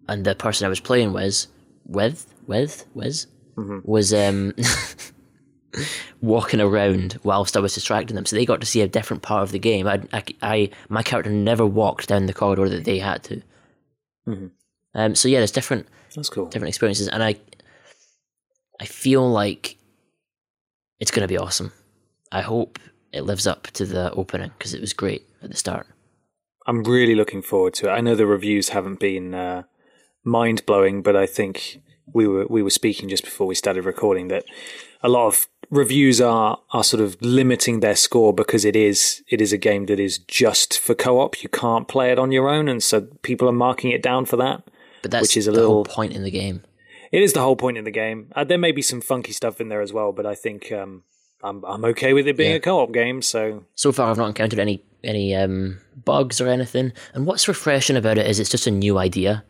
[0.08, 1.48] and the person I was playing was
[1.86, 3.80] with with was Mm-hmm.
[3.84, 4.54] was um
[6.22, 8.24] walking around whilst I was distracting them.
[8.24, 9.86] So they got to see a different part of the game.
[9.86, 13.42] I, I, I my character never walked down the corridor that they had to.
[14.26, 14.46] Mm-hmm.
[14.94, 15.14] Um.
[15.14, 16.46] So yeah, there's different That's cool.
[16.46, 17.36] different experiences, and I
[18.80, 19.76] I feel like
[20.98, 21.72] it's going to be awesome.
[22.32, 22.78] I hope
[23.12, 25.86] it lives up to the opening because it was great at the start.
[26.66, 27.92] I'm really looking forward to it.
[27.92, 29.64] I know the reviews haven't been uh,
[30.24, 34.28] mind blowing, but I think we were we were speaking just before we started recording
[34.28, 34.44] that
[35.02, 39.40] a lot of reviews are are sort of limiting their score because it is it
[39.40, 41.42] is a game that is just for co-op.
[41.42, 44.36] You can't play it on your own, and so people are marking it down for
[44.36, 44.62] that.
[45.02, 46.62] But that's Which is a little- point in the game.
[47.10, 48.28] It is the whole point in the game.
[48.34, 51.02] Uh, there may be some funky stuff in there as well, but I think um,
[51.42, 52.56] I'm I'm okay with it being Yeah.
[52.56, 53.22] a co-op game.
[53.22, 56.92] So So far, I've not encountered any any um, bugs or anything.
[57.14, 59.44] And what's refreshing about it is it's just a new idea.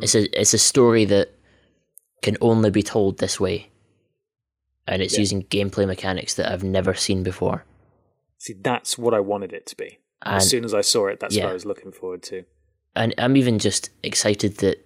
[0.00, 1.28] It's a it's a story that
[2.22, 3.68] can only be told this way,
[4.86, 5.20] and it's Yeah.
[5.20, 7.64] using gameplay mechanics that I've never seen before.
[8.38, 9.98] see, that's what I wanted it to be.
[10.22, 11.44] And as soon as I saw it, that's what.
[11.50, 12.44] I was looking forward to.
[12.96, 14.84] and I'm even just excited that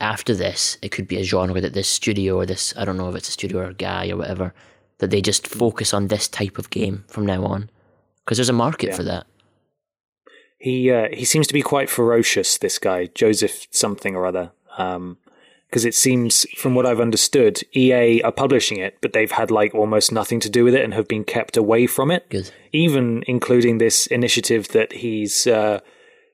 [0.00, 3.08] after this, it could be a genre that this studio or this I don't know
[3.10, 4.54] if it's a studio or a guy or whatever
[5.02, 7.68] that they just focus on this type of game from now on
[8.24, 8.96] because there's a market Yeah.
[8.96, 9.26] for that.
[10.58, 12.56] he uh, he seems to be quite ferocious.
[12.58, 14.52] This guy Joseph something or other.
[14.78, 15.18] Um,
[15.68, 19.74] because it seems, from what I've understood, EA are publishing it, but they've had like
[19.74, 22.28] almost nothing to do with it and have been kept away from it.
[22.28, 22.50] Good.
[22.72, 25.80] Even including this initiative that he's uh,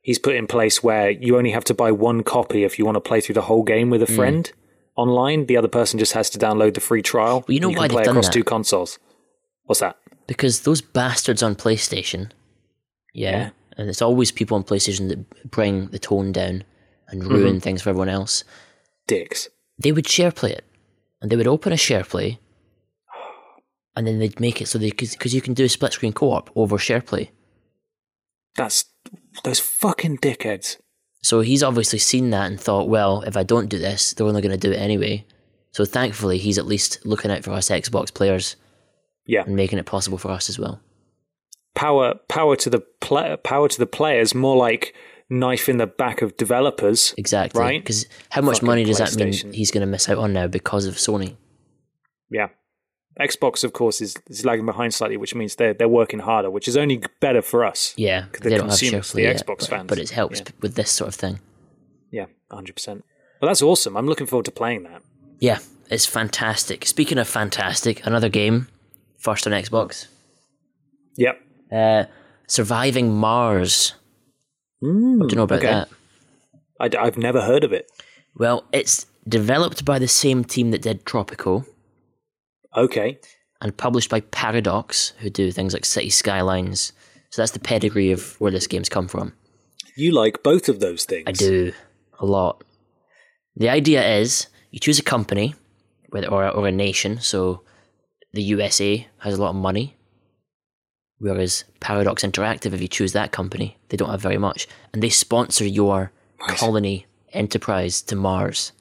[0.02, 2.96] he's put in place, where you only have to buy one copy if you want
[2.96, 4.50] to play through the whole game with a friend
[4.98, 5.46] online.
[5.46, 7.44] The other person just has to download the free trial.
[7.46, 8.32] Well, you know and why can play across that?
[8.32, 8.98] two consoles.
[9.64, 9.96] What's that?
[10.26, 12.30] Because those bastards on PlayStation,
[13.14, 13.50] yeah, Yeah.
[13.78, 16.64] and it's always people on PlayStation that bring the tone down
[17.08, 17.58] and ruin Mm-hmm.
[17.60, 18.44] things for everyone else.
[19.06, 19.48] Dicks.
[19.78, 20.64] They would share play it,
[21.22, 22.38] and they would open a share play,
[23.96, 26.32] and then they'd make it so they because you can do a split screen co
[26.32, 27.30] op over share play.
[28.56, 28.84] That's
[29.44, 30.76] those fucking dickheads.
[31.22, 34.40] So he's obviously seen that and thought, well, if I don't do this, they're only
[34.42, 35.24] going to do it anyway.
[35.72, 38.56] So thankfully, he's at least looking out for us Xbox players
[39.26, 39.42] Yeah.
[39.44, 40.80] and making it possible for us as well.
[41.74, 44.94] power power to the pla power to the players more like
[45.30, 47.60] knife in the back of developers Exactly.
[47.60, 47.80] Right?
[47.82, 50.46] Because how much Fucking money does that mean he's going to miss out on now
[50.48, 51.36] because of Sony?
[52.30, 52.48] yeah
[53.20, 56.68] xbox of course is, is lagging behind slightly which means they're, they're working harder which
[56.68, 59.28] is only better for us Yeah, 'Cause they the don't have share consumers, play the
[59.28, 59.86] yet, Xbox but, fans.
[59.88, 60.46] but it helps Yeah.
[60.60, 61.40] with this sort of thing.
[62.10, 63.02] yeah 100%
[63.40, 65.02] well that's awesome i'm looking forward to playing that
[65.40, 65.58] Yeah,
[65.90, 66.84] it's fantastic.
[66.86, 68.66] Speaking of fantastic, another game,
[69.18, 70.06] first on Xbox,
[71.16, 71.40] yep
[71.72, 72.04] uh,
[72.46, 73.94] Surviving Mars.
[74.80, 75.66] what do you know about okay.
[76.80, 76.98] that?
[76.98, 77.90] I, have never heard of it
[78.36, 81.66] Well, it's developed by the same team that did Tropico
[82.78, 83.18] okay
[83.60, 86.92] and published by Paradox, who do things like City Skylines.
[87.30, 89.32] So that's the pedigree of where this game's come from.
[89.96, 91.72] you like both of those things I do
[92.20, 92.62] a lot.
[93.56, 95.54] The idea is you choose a company,
[96.12, 97.20] or or a nation.
[97.20, 97.62] So
[98.32, 99.96] the USA has a lot of money,
[101.18, 105.10] whereas Paradox Interactive, if you choose that company, they don't have very much, and they
[105.10, 108.72] sponsor your colony enterprise to Mars.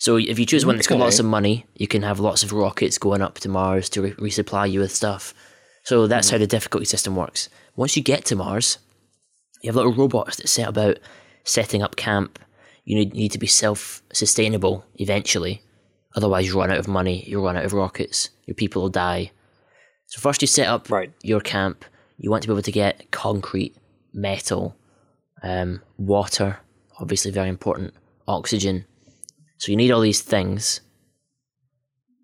[0.00, 1.04] So if you choose one that's got Okay.
[1.04, 4.12] lots of money, you can have lots of rockets going up to Mars to re-
[4.12, 5.34] resupply you with stuff.
[5.84, 7.50] So that's how the difficulty system works.
[7.76, 8.78] Once you get to Mars,
[9.62, 10.98] you have little robots that set about
[11.44, 12.38] setting up camp.
[12.86, 15.62] You need, need to be self sustainable eventually.
[16.16, 19.30] Otherwise, you run out of money, you run out of rockets, your people will die.
[20.06, 21.12] So, first, you set up Right.
[21.22, 21.84] your camp.
[22.16, 23.76] You want to be able to get concrete,
[24.14, 24.74] metal,
[25.42, 26.58] um, water,
[26.98, 27.92] obviously, very important,
[28.26, 28.86] oxygen.
[29.60, 30.80] So, you need all these things.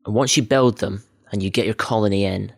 [0.07, 2.53] And once you build them and you get your colony in,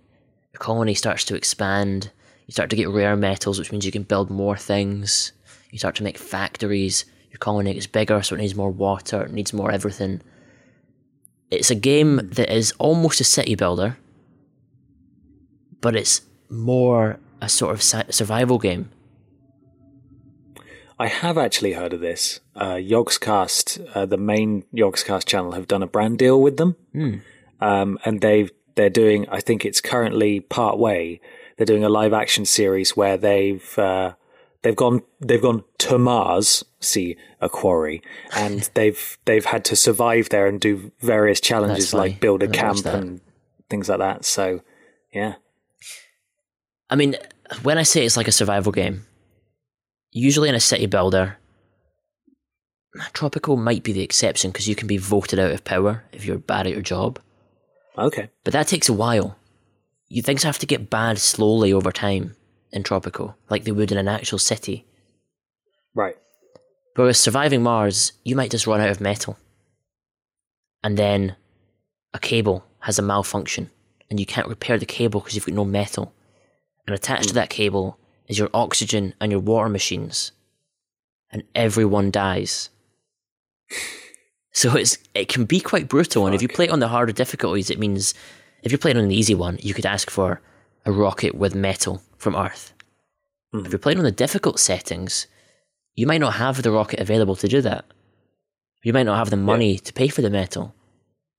[0.52, 2.12] your colony starts to expand.
[2.46, 5.32] You start to get rare metals, which means you can build more things.
[5.72, 7.04] You start to make factories.
[7.30, 10.20] Your colony gets bigger, so it needs more water, it needs more everything.
[11.50, 13.96] It's a game that is almost a city builder,
[15.80, 18.90] but it's more a sort of survival game.
[20.98, 22.40] I have actually heard of this.
[22.56, 26.76] Uh, Yogscast, uh, the main Yogscast channel, have done a brand deal with them,
[27.60, 29.28] um, and they they're doing.
[29.28, 31.20] I think it's currently part way.
[31.56, 34.14] They're doing a live action series where they've uh,
[34.62, 38.02] they've gone they've gone to Mars, see a quarry,
[38.34, 42.84] and they've they've had to survive there and do various challenges like build a camp
[42.86, 43.20] and
[43.70, 44.24] things like that.
[44.24, 44.62] So,
[45.12, 45.34] yeah,
[46.90, 47.16] I mean,
[47.62, 49.06] when I say it's like a survival game,
[50.10, 51.38] usually in a city builder,
[53.12, 56.38] Tropico might be the exception because you can be voted out of power if you're
[56.38, 57.18] bad at your job.
[57.96, 59.36] okay, But that takes a while.
[60.08, 62.34] You things have to get bad slowly over time
[62.72, 64.86] in Tropico, like they would in an actual city.
[65.94, 66.16] right,
[66.96, 69.38] Whereas surviving Mars, you might just run out of metal.
[70.82, 71.36] And then
[72.12, 73.70] a cable has a malfunction,
[74.10, 76.12] and you can't repair the cable because you've got no metal.
[76.86, 77.36] And attached to hmm.
[77.36, 80.32] that cable is your oxygen and your water machines.
[81.30, 82.70] And everyone dies.
[84.52, 87.12] So it's it can be quite brutal, and if you play it on the harder
[87.12, 88.14] difficulties, it means
[88.62, 90.40] if you're playing on the easy one, you could ask for
[90.84, 92.72] a rocket with metal from Earth.
[93.52, 95.26] If you're playing on the difficult settings,
[95.94, 97.84] you might not have the rocket available to do that.
[98.82, 100.74] You might not have the money to pay for the metal,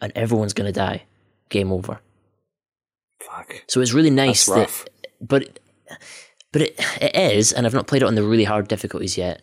[0.01, 1.03] and everyone's going to die.
[1.49, 1.99] Game over.
[3.21, 5.59] fuck, So it's really nice that, but
[6.51, 9.41] but it it is, and I've not played it on the really hard difficulties yet.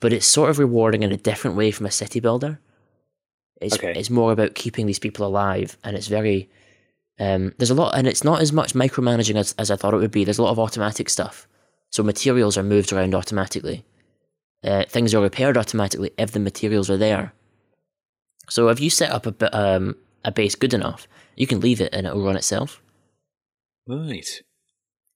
[0.00, 2.58] But it's sort of rewarding in a different way from a city builder.
[3.60, 3.92] It's Okay.
[3.96, 6.50] it's more about keeping these people alive, and it's very
[7.20, 9.98] um, there's a lot, and it's not as much micromanaging as as I thought it
[9.98, 10.24] would be.
[10.24, 11.46] There's a lot of automatic stuff,
[11.90, 13.84] so materials are moved around automatically.
[14.64, 17.32] Uh, things are repaired automatically if the materials are there.
[18.48, 21.92] So if you set up a um, a base good enough, you can leave it
[21.94, 22.82] and it will run itself
[23.86, 24.42] right,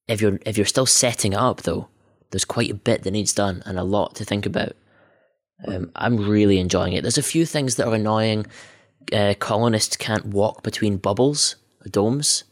[0.09, 1.89] if you're if you're still setting it up though,
[2.31, 4.73] There's quite a bit that needs done and a lot to think about.
[5.67, 7.03] Um, I'm really enjoying it.
[7.03, 8.47] There's a few things that are annoying.
[9.13, 11.57] Uh, colonists can't walk between bubbles,
[11.91, 12.45] domes,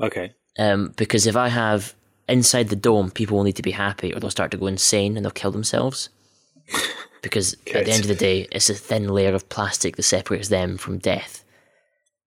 [0.00, 0.34] Okay.
[0.58, 1.94] um, because if I have
[2.28, 5.16] inside the dome, people will need to be happy or they'll start to go insane
[5.16, 6.08] and they'll kill themselves.
[7.22, 10.48] because at the end of the day, it's a thin layer of plastic that separates
[10.48, 11.44] them from death.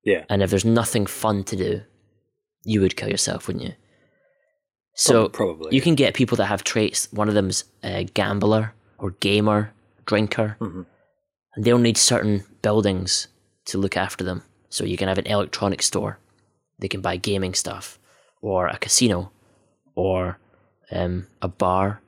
[0.04, 0.24] Yeah.
[0.30, 1.82] And if there's nothing fun to do,
[2.64, 3.74] you would kill yourself, wouldn't you?
[4.96, 7.12] So probably, you can get people that have traits.
[7.12, 9.72] One of them's a gambler or gamer,
[10.06, 10.82] drinker, Mm-hmm.
[11.56, 13.28] and they'll need certain buildings
[13.66, 14.44] to look after them.
[14.70, 16.18] So you can have an electronic store.
[16.80, 18.00] They can buy gaming stuff,
[18.42, 19.32] or a casino,
[19.96, 20.38] or
[20.92, 22.02] um, a bar.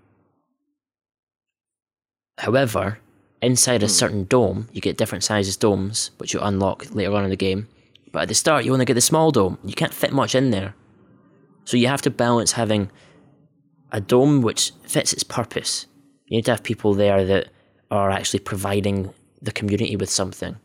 [2.40, 3.00] However,
[3.42, 3.86] inside Hmm.
[3.86, 7.36] a certain dome, you get different sizes domes, which you unlock later on in the
[7.36, 7.68] game.
[8.12, 9.58] But at the start, you only get the small dome.
[9.64, 10.74] You can't fit much in there.
[11.66, 12.92] So you have to balance having
[13.92, 15.88] a dome which fits its purpose.
[16.28, 17.50] You need to have people there that
[17.92, 20.58] are actually providing the community with something.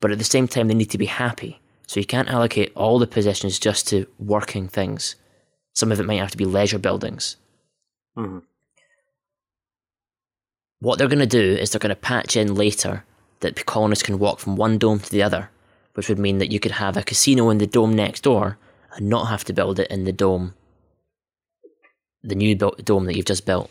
[0.00, 1.60] But at the same time, they need to be happy.
[1.86, 5.16] So you can't allocate all the positions just to working things.
[5.74, 7.36] Some of it might have to be leisure buildings.
[8.16, 8.42] Mhm.
[10.80, 13.04] What they're going to do is they're going to patch in later
[13.40, 15.50] that colonists can walk from one dome to the other,
[15.94, 18.56] which would mean that you could have a casino in the dome next door
[18.96, 20.54] and not have to build it in the dome,
[22.22, 23.70] the new built dome that you've just built.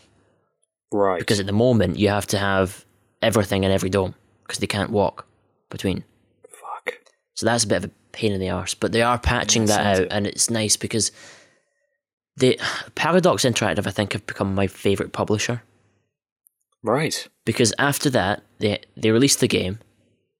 [0.92, 1.18] right.
[1.20, 2.84] Because at the moment, you have to have
[3.22, 5.26] everything in every dome because they can't walk
[5.68, 6.04] between.
[6.50, 6.94] Fuck.
[7.34, 8.74] So that's a bit of a pain in the arse.
[8.74, 10.08] But they are patching Yeah, that out, it.
[10.10, 11.12] and it's nice because
[12.36, 12.58] the
[12.96, 15.62] Paradox Interactive, I think, have become my favorite publisher
[16.82, 17.28] Right.
[17.44, 19.78] because after that they they released the game.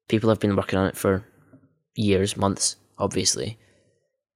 [0.09, 1.25] People have been working on it for
[1.95, 3.59] years, months, obviously,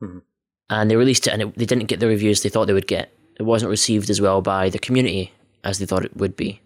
[0.03, 0.23] Mhm.
[0.71, 2.87] And they released it, and it, they didn't get the reviews they thought they would
[2.87, 3.11] get.
[3.39, 6.61] It wasn't received as well by the community as they thought it would be.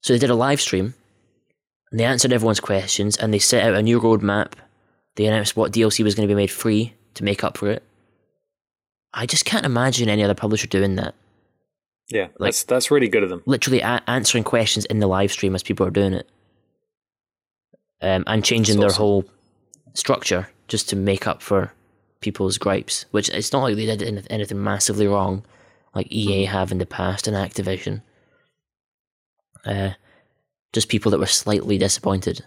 [0.00, 0.94] So they did a live stream,
[1.90, 4.52] and they answered everyone's questions, and they set out a new roadmap.
[5.16, 7.82] They announced what DLC was going to be made free to make up for it.
[9.12, 11.14] I just can't imagine any other publisher doing that.
[12.10, 12.28] Yeah.
[12.38, 13.42] that's that's really good of them.
[13.46, 16.28] literally a- answering questions in the live stream as people are doing it,
[18.02, 18.98] um, and changing their awesome.
[18.98, 19.24] whole
[19.94, 21.72] structure just to make up for
[22.22, 23.04] people's gripes.
[23.10, 25.44] Which it's not like they did anything massively wrong,
[25.94, 28.02] like EA have in the past and Activision.
[29.64, 29.90] Uh,
[30.72, 32.44] just people that were slightly disappointed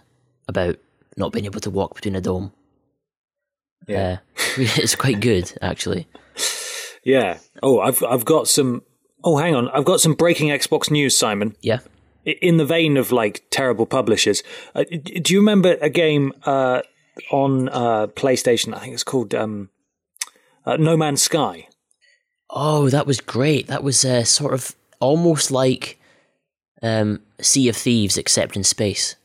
[0.48, 0.76] about
[1.16, 2.52] not being able to walk between a dome.
[3.86, 4.18] Yeah.
[4.36, 6.08] Uh, it's quite good actually.
[7.06, 7.38] Yeah.
[7.62, 8.82] Oh, I've I've got some.
[9.22, 9.68] Oh, hang on.
[9.68, 11.54] I've got some breaking Xbox news, Simon.
[11.60, 11.78] Yeah.
[12.24, 14.42] In the vein of like terrible publishers,
[14.74, 16.82] uh, do you remember a game uh,
[17.30, 18.74] on uh, PlayStation?
[18.74, 19.70] I think it's called um,
[20.64, 21.68] uh, No Man's Sky.
[22.50, 23.66] Oh, that was great.
[23.66, 25.98] That was uh, sort of almost like
[26.82, 29.16] um, Sea of Thieves, except in space.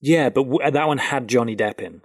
[0.00, 2.02] Yeah, but w- that one had Johnny Depp in.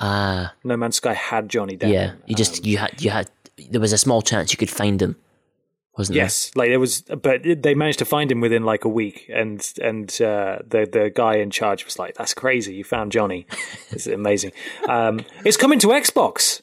[0.00, 1.92] Ah, No Man's Sky had Johnny Depp.
[1.92, 2.10] yeah.
[2.12, 2.16] in.
[2.26, 3.30] You just Um, you had you had
[3.70, 5.16] there was a small chance you could find him,
[5.96, 6.20] wasn't it?
[6.20, 9.72] yes, like there was, but they managed to find him within like a week, and
[9.82, 13.46] and uh, the the guy in charge was like, "That's crazy, you found Johnny.
[13.90, 14.52] It's amazing."
[14.88, 16.62] um, it's coming to Xbox.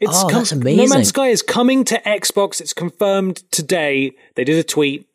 [0.00, 0.88] It's Oh, that's amazing.
[0.88, 0.94] No.
[0.94, 2.60] Man's Sky is coming to Xbox.
[2.60, 4.12] It's confirmed today.
[4.34, 5.08] They did a tweet.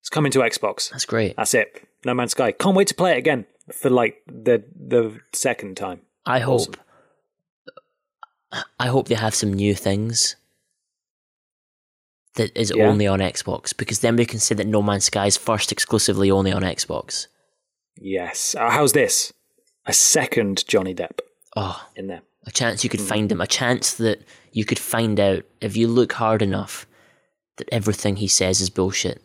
[0.00, 0.90] It's coming to Xbox.
[0.90, 1.36] That's great.
[1.36, 1.88] That's it.
[2.04, 2.52] No Man's Sky.
[2.52, 6.00] Can't wait to play it again for like the the second time.
[6.26, 6.60] I hope.
[6.60, 6.74] Awesome.
[8.78, 10.36] I hope they have some new things
[12.36, 12.86] that is Yeah.
[12.88, 16.30] only on Xbox because then we can say that No Man's Sky is first exclusively
[16.30, 17.26] only on Xbox.
[17.98, 18.54] Yes.
[18.58, 19.32] Uh, how's this?
[19.86, 21.20] A second Johnny Depp
[21.56, 22.22] Oh, in there.
[22.46, 23.06] a chance you could Hmm.
[23.06, 24.20] find him, a chance that
[24.52, 26.86] you could find out if you look hard enough
[27.56, 29.22] that everything he says is bullshit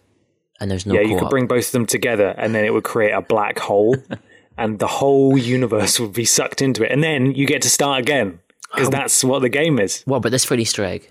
[0.59, 1.19] and there's no yeah, you co-op.
[1.19, 3.95] could bring both of them together, and then it would create a black hole,
[4.57, 7.99] and the whole universe would be sucked into it, and then you get to start
[7.99, 8.39] again
[8.71, 8.91] because Oh.
[8.91, 10.03] that's what the game is.
[10.05, 11.09] What about this for an Easter egg?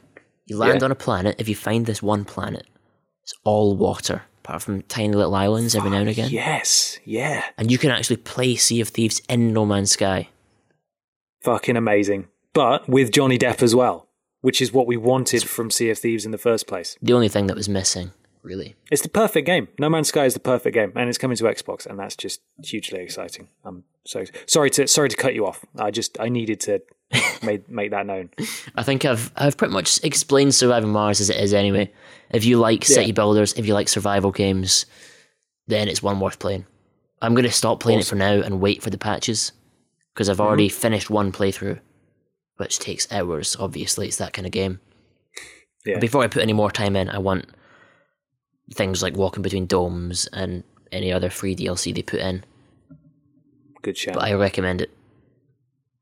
[0.50, 0.86] You land Yeah.
[0.86, 1.36] on a planet.
[1.38, 2.66] If you find this one planet,
[3.22, 6.30] it's all water, apart from tiny little islands every now and again.
[6.30, 10.28] Yes, yeah, And you can actually play Sea of Thieves in No Man's Sky.
[11.42, 12.28] fucking amazing.
[12.52, 14.08] But with Johnny Depp as well,
[14.40, 16.96] which is what we wanted from Sea of Thieves in the first place.
[17.00, 18.10] The only thing that was missing,
[18.42, 18.74] really.
[18.90, 19.68] It's the perfect game.
[19.78, 22.40] No Man's Sky is the perfect game, and it's coming to Xbox, and that's just
[22.62, 23.48] hugely exciting.
[23.64, 25.64] I'm so sorry to sorry to cut you off.
[25.78, 26.82] I just I needed to
[27.42, 28.30] make make that known.
[28.76, 31.92] I think I've I've pretty much explained Surviving Mars as it is anyway.
[32.30, 33.12] If you like city Yeah.
[33.12, 34.86] builders, if you like survival games,
[35.66, 36.66] then it's one worth playing.
[37.22, 39.52] I'm going to stop playing it for now and wait for the patches
[40.14, 40.80] because I've already mm-hmm.
[40.80, 41.80] finished one playthrough,
[42.56, 43.56] which takes hours.
[43.58, 44.80] Obviously, it's that kind of game.
[45.84, 45.98] Yeah.
[45.98, 47.46] Before I put any more time in, I want
[48.72, 52.44] things like walking between domes and any other free DLC they put in.
[53.82, 54.14] Good shout.
[54.14, 54.90] But I recommend it.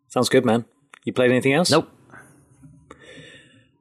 [0.09, 0.65] Sounds good, man.
[1.05, 1.71] You played anything else?
[1.71, 1.89] Nope.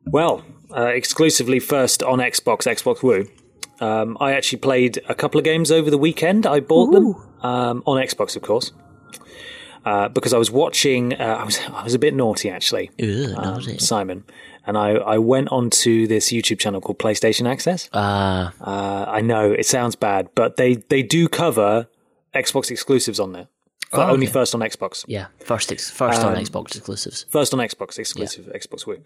[0.05, 0.43] Well,
[0.75, 3.27] uh, exclusively first on Xbox, Xbox Woo.
[3.79, 6.45] Um, I actually played a couple of games over the weekend.
[6.47, 8.71] I bought them um, on Xbox, of course,
[9.85, 11.13] uh, because I was watching.
[11.13, 13.77] Uh, I was I was a bit naughty actually, um, naughty.
[13.77, 14.23] Simon,
[14.65, 17.87] and I I went onto this YouTube channel called PlayStation Access.
[17.93, 21.87] Ah, Uh, I know it sounds bad, but they they do cover
[22.33, 23.47] Xbox exclusives on there,
[23.93, 24.33] Oh, only okay.
[24.33, 25.05] first on Xbox.
[25.07, 25.27] yeah.
[25.39, 27.25] First, ex- first on Um, Xbox exclusives.
[27.29, 28.97] first on Xbox exclusive Xbox Wire,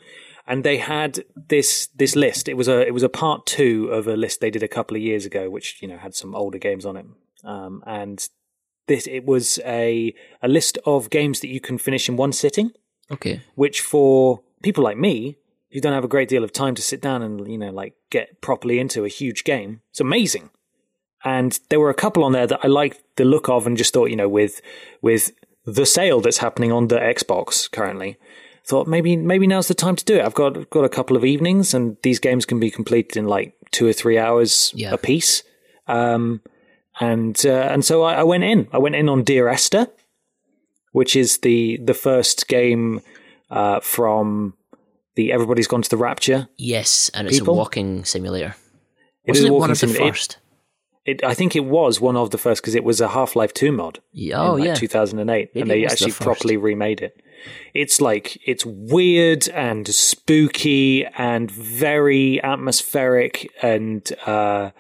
[0.48, 2.48] and they had this this list.
[2.50, 4.98] It was a it was a part two of a list they did a couple
[4.98, 7.06] of years ago, which you know had some older games on it.
[7.44, 8.28] Um, and
[8.88, 12.72] this it was a a list of games that you can finish in one sitting,
[13.12, 13.41] Okay.
[13.56, 15.38] which for people like me
[15.72, 17.94] who don't have a great deal of time to sit down and you know like
[18.10, 20.50] get properly into a huge game, it's amazing.
[21.23, 23.93] And there were a couple on there that I liked the look of, and just
[23.93, 24.62] thought, you know, with
[25.01, 25.31] with
[25.65, 28.17] the sale that's happening on the Xbox currently,
[28.65, 30.25] thought maybe maybe now's the time to do it.
[30.25, 33.53] I've got got a couple of evenings, and these games can be completed in like
[33.71, 34.93] two or three hours Yeah.
[34.93, 35.43] a piece.
[35.88, 36.41] Um,
[36.99, 38.67] and uh, and so I, I went in.
[38.73, 39.88] I went in on Dear Esther,
[40.91, 43.01] which is the the first game
[43.49, 44.55] uh, from
[45.15, 46.47] the Everybody's Gone to the Rapture.
[46.57, 47.53] Yes, and it's People?
[47.53, 48.55] a walking simulator.
[49.25, 50.05] It Wasn't it one of the simulator.
[50.05, 50.38] It- first?
[51.06, 53.54] It, I think it was one of the first because it was a Half Life
[53.54, 54.00] Two mod.
[54.12, 54.74] Yeah, oh, in like yeah.
[54.76, 57.20] 2008, and they was the actually properly remade it.
[57.74, 64.72] It's like it's weird and spooky and very atmospheric and uh,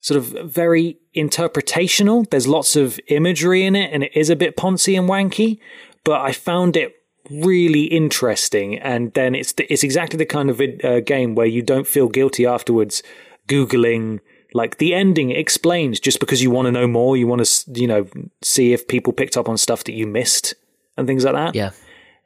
[0.00, 2.30] sort of very interpretational.
[2.30, 5.58] There's lots of imagery in it, and it is a bit poncy and wanky.
[6.04, 6.94] But I found it
[7.28, 11.88] really interesting, and then it's it's exactly the kind of uh, game where you don't
[11.88, 13.02] feel guilty afterwards
[13.48, 14.20] googling
[14.54, 17.86] like the ending explains just because you want to know more you want to you
[17.86, 18.06] know
[18.40, 20.54] see if people picked up on stuff that you missed
[20.96, 21.54] and things like that.
[21.54, 21.72] Yeah.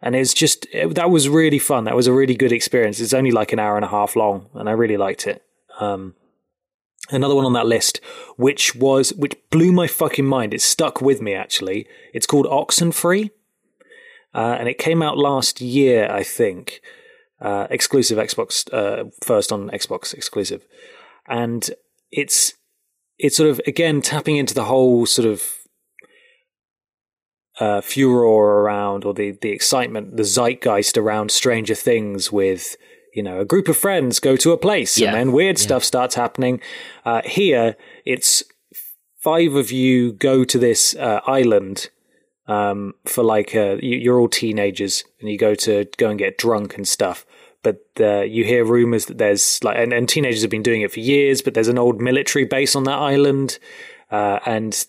[0.00, 1.84] and it's just it, that was really fun.
[1.84, 3.00] That was a really good experience.
[3.00, 5.42] It's only like an hour and a half long and i really liked it.
[5.80, 6.14] Um
[7.10, 8.00] another one on that list
[8.36, 10.54] which was which blew my fucking mind.
[10.54, 11.88] It stuck with me actually.
[12.12, 13.30] It's called oxenfree
[14.34, 16.80] uh, and it came out last year i think.
[17.40, 20.66] Uh, exclusive xbox uh, first on xbox exclusive.
[21.28, 21.70] And
[22.11, 22.55] it's
[23.18, 25.42] it's sort of again tapping into the whole sort of
[27.61, 32.77] uh, furor around or the the excitement, the zeitgeist around Stranger Things with
[33.14, 35.09] you know a group of friends go to a place Yeah.
[35.09, 36.61] and then weird stuff starts happening.
[37.05, 38.42] Uh, here, it's
[39.23, 41.90] five of you go to this uh, island
[42.47, 46.38] um, for like uh, you, you're all teenagers and you go to go and get
[46.38, 47.27] drunk and stuff.
[47.62, 50.92] But uh, you hear rumors that there's like, and, and teenagers have been doing it
[50.92, 51.42] for years.
[51.42, 53.59] But there's an old military base on that island,
[54.11, 54.87] uh, and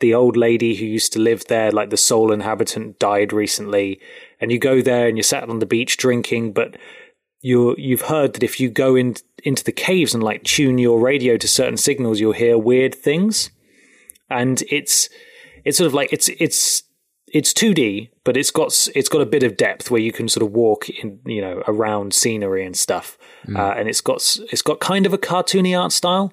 [0.00, 4.00] the old lady who used to live there, like the sole inhabitant, died recently.
[4.40, 6.76] And you go there and you're sat on the beach drinking, but
[7.40, 10.98] you you've heard that if you go in into the caves and like tune your
[10.98, 13.50] radio to certain signals, you'll hear weird things.
[14.28, 15.08] And it's
[15.64, 16.82] it's sort of like it's it's
[17.36, 20.42] it's 2D, but it's got it's got a bit of depth where you can sort
[20.42, 23.18] of walk in, you know, around scenery and stuff.
[23.54, 26.32] Uh, and it's got it's got kind of a cartoony art style,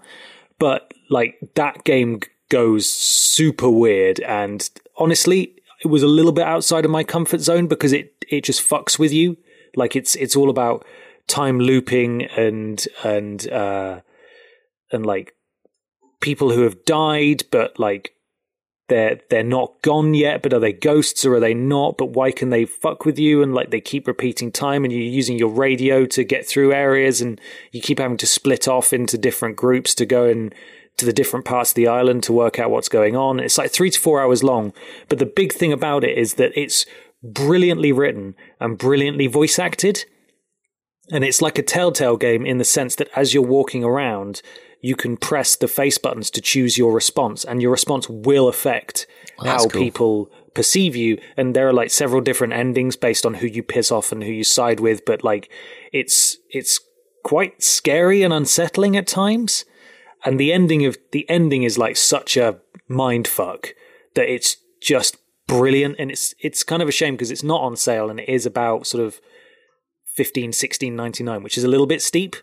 [0.59, 4.21] but like that game goes super weird.
[4.21, 8.45] And honestly, it was a little bit outside of my comfort zone because it it
[8.45, 9.35] just fucks with you.
[9.75, 10.85] Like it's it's all about
[11.27, 13.99] time looping and and uh,
[14.89, 15.35] and like
[16.21, 18.15] people who have died, but like
[18.89, 21.97] they're they're not gone yet, but are they ghosts or are they not?
[21.97, 23.41] But why can they fuck with you?
[23.41, 27.21] And like they keep repeating time, and you're using your radio to get through areas,
[27.21, 27.39] and
[27.71, 30.53] you keep having to split off into different groups to go and
[30.97, 33.39] to the different parts of the island to work out what's going on.
[33.39, 34.73] It's like three to four hours long,
[35.09, 36.85] but the big thing about it is that it's
[37.23, 40.05] brilliantly written and brilliantly voice acted.
[41.11, 44.41] And it's like a telltale game in the sense that as you're walking around,
[44.83, 49.07] you can press the face buttons to choose your response, and your response will affect
[49.41, 49.81] that's how cool.
[49.81, 51.19] people perceive you.
[51.37, 54.31] And there are like several different endings based on who you piss off and who
[54.31, 55.49] you side with, but like
[55.93, 56.81] it's it's
[57.23, 59.63] quite scary and unsettling at times.
[60.25, 62.59] And the ending of the ending is like such a
[62.89, 63.69] mind fuck
[64.15, 65.15] that it's just
[65.47, 68.27] brilliant and it's it's kind of a shame because it's not on sale and it
[68.27, 69.21] is about sort of
[70.15, 72.35] 15 16 99 which is a little bit steep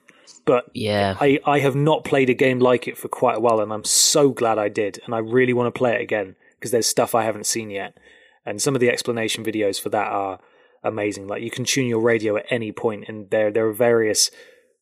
[0.44, 1.16] but Yeah.
[1.20, 3.84] I, I have not played a game like it for quite a while and i'm
[3.84, 7.14] so glad i did and i really want to play it again because there's stuff
[7.14, 7.96] i haven't seen yet
[8.44, 10.38] and some of the explanation videos for that are
[10.82, 14.30] amazing like you can tune your radio at any point and there there are various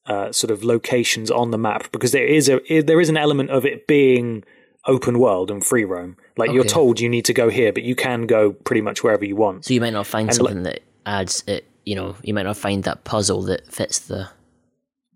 [0.07, 3.51] uh, sort of locations on the map because there is a there is an element
[3.51, 4.43] of it being
[4.87, 6.17] open world and free roam.
[6.37, 9.25] Like you're told you need to go here, but you can go pretty much wherever
[9.25, 9.67] you want.
[9.67, 11.67] So you might not find And something that adds it.
[11.85, 14.29] You know, you might not find that puzzle that fits the.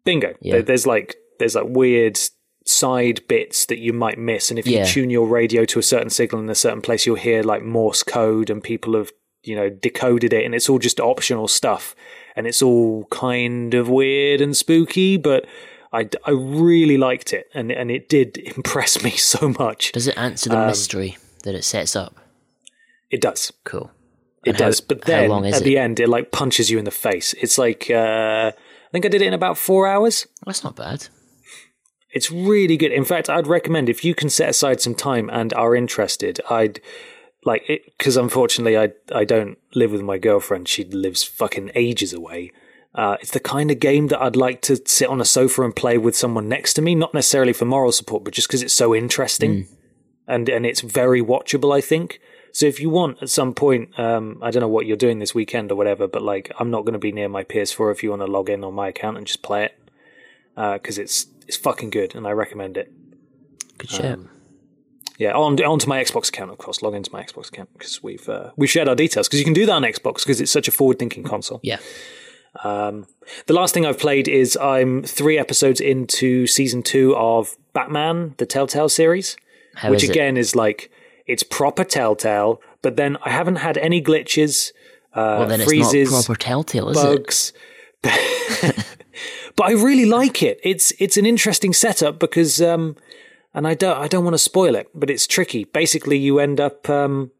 [0.04, 0.34] Bingo.
[0.40, 0.54] Yeah.
[0.54, 2.18] There, there's like there's like weird
[2.64, 4.80] side bits that you might miss, and if Yeah.
[4.80, 7.62] you tune your radio to a certain signal in a certain place, you'll hear like
[7.62, 9.10] Morse code, and people have
[9.42, 11.94] you know decoded it, and it's all just optional stuff,
[12.36, 15.46] and it's all kind of weird and spooky, but.
[15.94, 19.92] I, I really liked it, and and it did impress me so much.
[19.92, 22.16] Does it answer Um, the mystery that it sets up?
[23.10, 23.52] It does.
[23.64, 23.90] Cool.
[24.46, 25.64] It And how- does, but then at it?
[25.64, 27.34] the end, it like punches you in the face.
[27.34, 28.52] It's like uh,
[28.92, 30.26] think I did it in about four hours.
[30.46, 31.08] That's not bad.
[32.12, 32.92] It's really good.
[32.92, 36.80] In fact, I'd recommend if you can set aside some time and are interested, I'd
[37.44, 40.68] like it because unfortunately, I I don't live with my girlfriend.
[40.68, 42.52] She lives fucking ages away.
[42.94, 45.74] Uh, it's the kind of game that I'd like to sit on a sofa and
[45.74, 48.74] play with someone next to me, not necessarily for moral support, but just because it's
[48.74, 49.66] so interesting
[50.28, 51.74] and and it's very watchable.
[51.74, 52.20] I think.
[52.52, 55.34] So if you want at some point, um, I don't know what you're doing this
[55.34, 58.10] weekend or whatever, but like I'm not going to be near my PS4 if you
[58.10, 59.78] want to log in on my account and just play it
[60.54, 62.92] because it's it's fucking good and I recommend it.
[63.78, 64.04] Good shit.
[64.04, 64.30] Um,
[65.18, 66.82] Yeah, on onto my Xbox account, of course.
[66.82, 69.54] Log into my Xbox account because we've uh, we've shared our details because you can
[69.54, 71.60] do that on Xbox because it's such a forward thinking console.
[71.62, 71.78] yeah.
[73.46, 78.46] The last thing I've played is I'm three episodes into season two of Batman, the
[78.46, 79.36] Telltale series,
[79.74, 80.90] How which is again is like
[81.26, 84.72] it's proper Telltale, but then I haven't had any glitches,
[85.14, 87.02] uh, Well, then freezes, it's not proper Telltale, is it?
[87.02, 87.52] bugs.
[89.56, 90.60] but I really like it.
[90.62, 92.96] It's it's an interesting setup because um
[93.54, 95.64] and I don't I don't want to spoil it, but it's tricky.
[95.64, 97.30] Basically you end up um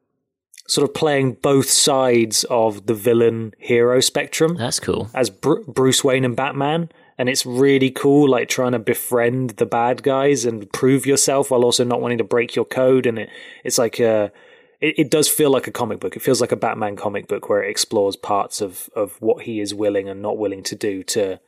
[0.68, 5.10] sort of playing both sides of the villain hero spectrum That's cool.
[5.14, 6.88] as Bru- Bruce Wayne and Batman
[7.22, 11.62] and it's really cool like trying to befriend the bad guys and prove yourself while
[11.64, 13.30] also not wanting to break your code and it
[13.62, 14.32] it's like a
[14.80, 16.16] it, it does feel like a comic book.
[16.16, 19.60] It feels like a Batman comic book where it explores parts of, of what he
[19.60, 21.38] is willing and not willing to do to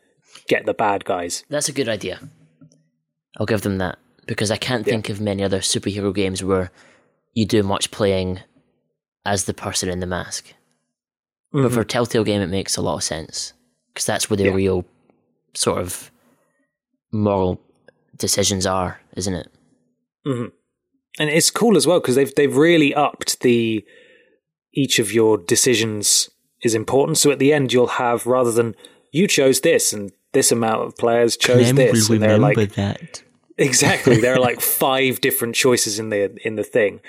[0.46, 1.44] get the bad guys.
[1.50, 2.20] That's a good idea.
[3.36, 6.70] I'll give them that because I can't think of many other superhero games where
[7.32, 8.38] you do much playing
[9.26, 10.54] as the person in the mask.
[11.52, 13.52] But for a Telltale game, it makes a lot of sense
[13.88, 14.50] because that's where the Mm-hmm.
[14.50, 14.56] Yeah.
[14.56, 14.84] real
[15.54, 16.10] sort of
[17.12, 17.60] moral
[18.16, 19.48] decisions are, isn't it?
[21.18, 23.84] And it's cool as well because they've they've really upped the
[24.72, 26.30] each of your decisions
[26.62, 27.18] is important.
[27.18, 28.74] So at the end, you'll have rather than
[29.12, 33.22] you chose this and this amount of players chose this, and they're like that.
[33.56, 34.20] Exactly.
[34.20, 37.00] There are like five different choices in the in the thing.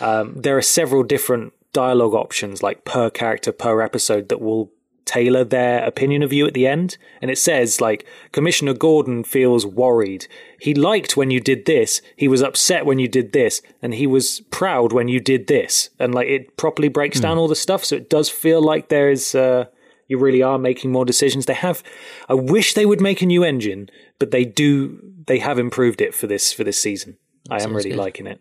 [0.00, 4.70] Um, there are several different dialogue options, like per character per episode, that will
[5.10, 6.96] tailor their opinion of you at the end.
[7.20, 10.28] And it says like Commissioner Gordon feels worried.
[10.60, 12.00] He liked when you did this.
[12.16, 15.90] He was upset when you did this, and he was proud when you did this.
[15.98, 19.10] And like it properly breaks down all the stuff, so it does feel like there
[19.10, 19.34] is.
[19.34, 19.64] Uh,
[20.06, 21.46] you really are making more decisions.
[21.46, 21.82] They have.
[22.28, 24.98] I wish they would make a new engine, but they do.
[25.26, 27.16] They have improved it for this for this season.
[27.48, 27.98] I am really good.
[27.98, 28.40] liking it.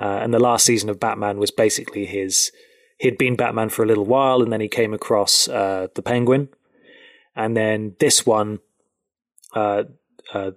[0.00, 2.52] Uh, and the last season of Batman was basically his.
[3.02, 6.48] He'd been Batman for a little while, and then he came across uh, the Penguin,
[7.34, 8.60] and then this one,
[9.56, 9.82] uh,
[10.32, 10.52] uh,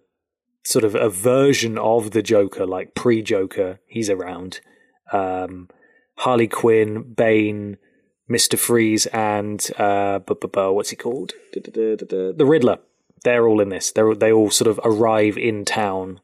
[0.63, 3.79] sort of a version of the Joker, like pre-Joker.
[3.87, 4.59] He's around.
[5.11, 5.69] Um,
[6.17, 7.77] Harley Quinn, Bane,
[8.27, 11.33] Mister Freeze, and uh, what's he called?
[11.53, 12.77] The Riddler.
[13.23, 13.91] They're all in this.
[13.91, 16.21] They they all sort of arrive in town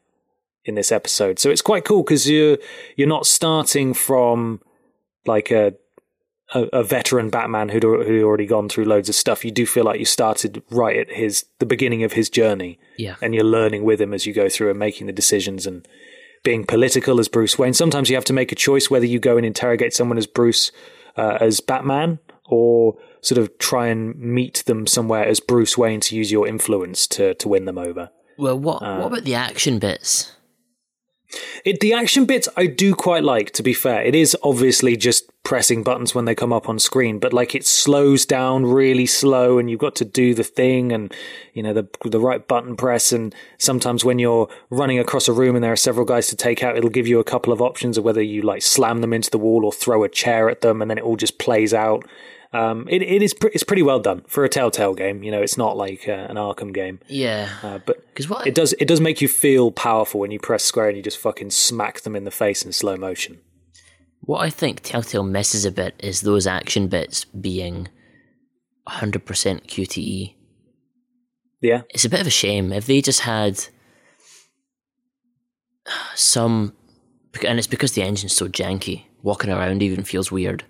[0.65, 2.59] in this episode, so it's quite cool because you're
[2.95, 4.61] you're not starting from
[5.25, 5.73] like a
[6.53, 9.45] a, a veteran Batman who'd who'd already gone through loads of stuff.
[9.45, 13.15] You do feel like you started right at his the beginning of his journey, Yeah.
[13.21, 15.87] and you're learning with him as you go through and making the decisions and
[16.43, 17.73] being political as Bruce Wayne.
[17.73, 20.71] Sometimes you have to make a choice whether you go and interrogate someone as Bruce
[21.17, 26.15] uh, as Batman or sort of try and meet them somewhere as Bruce Wayne to
[26.15, 28.09] use your influence to to win them over.
[28.37, 30.31] Well, what Uh, what about the action bits?
[31.65, 33.51] It, the action bits I do quite like.
[33.51, 37.17] To be fair, it is obviously just pressing buttons when they come up on screen,
[37.19, 41.13] but like it slows down really slow, and you've got to do the thing, and
[41.53, 43.11] you know the the right button press.
[43.11, 46.63] And sometimes when you're running across a room and there are several guys to take
[46.63, 49.31] out, it'll give you a couple of options of whether you like slam them into
[49.31, 52.05] the wall or throw a chair at them, and then it all just plays out.
[52.53, 55.23] Um, it it is pre- it's pretty well done for a Telltale game.
[55.23, 57.49] You know, it's not like uh, an Arkham game, Yeah.
[57.63, 60.63] uh, but Because what it does it does make you feel powerful when you press
[60.65, 63.39] square and you just fucking smack them in the face in slow motion.
[64.19, 67.87] What I think Telltale misses a bit is those action bits being
[68.87, 69.21] 100%
[69.67, 70.35] QTE.
[71.61, 71.81] Yeah.
[71.89, 73.65] It's a bit of a shame if they just had
[76.15, 76.73] some,
[77.47, 79.03] and it's because the engine's so janky.
[79.23, 80.63] Walking around even feels weird.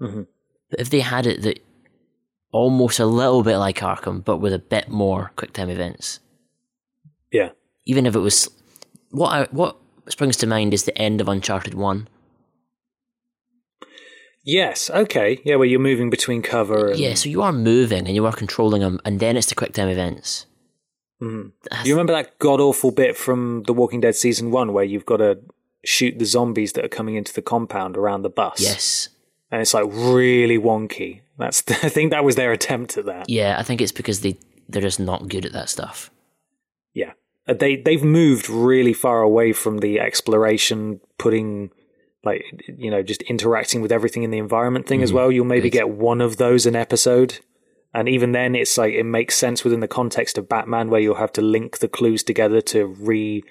[0.00, 0.26] Mhm.
[0.70, 1.60] But if they had it that
[2.52, 6.20] almost a little bit like Arkham, but with a bit more quick time events,
[7.32, 7.50] Yeah.
[7.84, 8.48] even if it was
[9.10, 9.76] what I, what
[10.08, 12.08] springs to mind is the end of Uncharted One.
[14.46, 14.90] Yes.
[14.90, 15.40] Okay.
[15.44, 15.56] Yeah.
[15.56, 16.88] Where you're moving between cover.
[16.88, 19.54] And, Yeah, so you are moving and you are controlling them, and then it's the
[19.54, 20.46] quick time events.
[21.22, 21.52] Mhm.
[21.84, 25.18] You remember that god awful bit from The Walking Dead season one where you've got
[25.18, 25.38] to
[25.84, 28.60] shoot the zombies that are coming into the compound around the bus?
[28.60, 29.08] Yes,
[29.50, 31.20] And it's like really wonky.
[31.38, 33.28] That's I think that was their attempt at that.
[33.28, 34.38] yeah, I think it's because they
[34.68, 36.10] they're just not good at that stuff.
[36.94, 37.12] Yeah.
[37.46, 41.70] Uh, They they've moved really far away from the exploration, putting
[42.24, 42.42] like
[42.78, 45.30] you know just interacting with everything in the environment thing as well.
[45.30, 45.78] You'll maybe Good.
[45.78, 47.40] get one of those an episode,
[47.92, 51.16] and even then, it's like it makes sense within the context of Batman, where you'll
[51.16, 53.44] have to link the clues together to re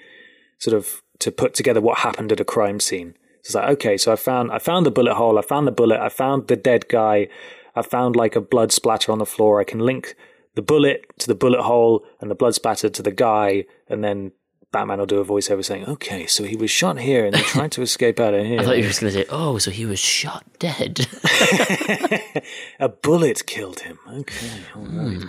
[0.58, 3.14] sort of to put together what happened at a crime scene.
[3.44, 6.00] It's like okay, so I found I found the bullet hole, I found the bullet,
[6.00, 7.28] I found the dead guy,
[7.76, 9.60] I found like a blood splatter on the floor.
[9.60, 10.14] I can link
[10.54, 14.32] the bullet to the bullet hole and the blood splatter to the guy, and then
[14.72, 17.70] Batman will do a voiceover saying, "Okay, so he was shot here and he tried
[17.72, 18.60] to escape out of here.
[18.60, 21.06] I thought you were just going to say, "Oh, so he was shot dead."
[22.80, 25.22] a bullet killed him." Okay, all right.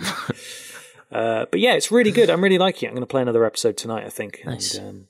[1.12, 2.30] uh, but yeah, it's really good.
[2.30, 2.90] I'm really liking it.
[2.90, 4.04] I'm going to play another episode tonight.
[4.04, 4.42] I think.
[4.44, 4.74] Nice.
[4.74, 5.06] And, um,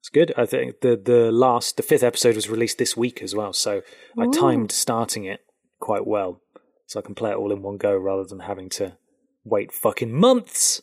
[0.00, 0.32] it's good.
[0.36, 3.82] I think the the last the fifth episode was released this week as well, so
[4.18, 5.40] I timed starting it
[5.78, 6.40] quite well,
[6.86, 8.96] so I can play it all in one go rather than having to
[9.44, 10.82] wait fucking months.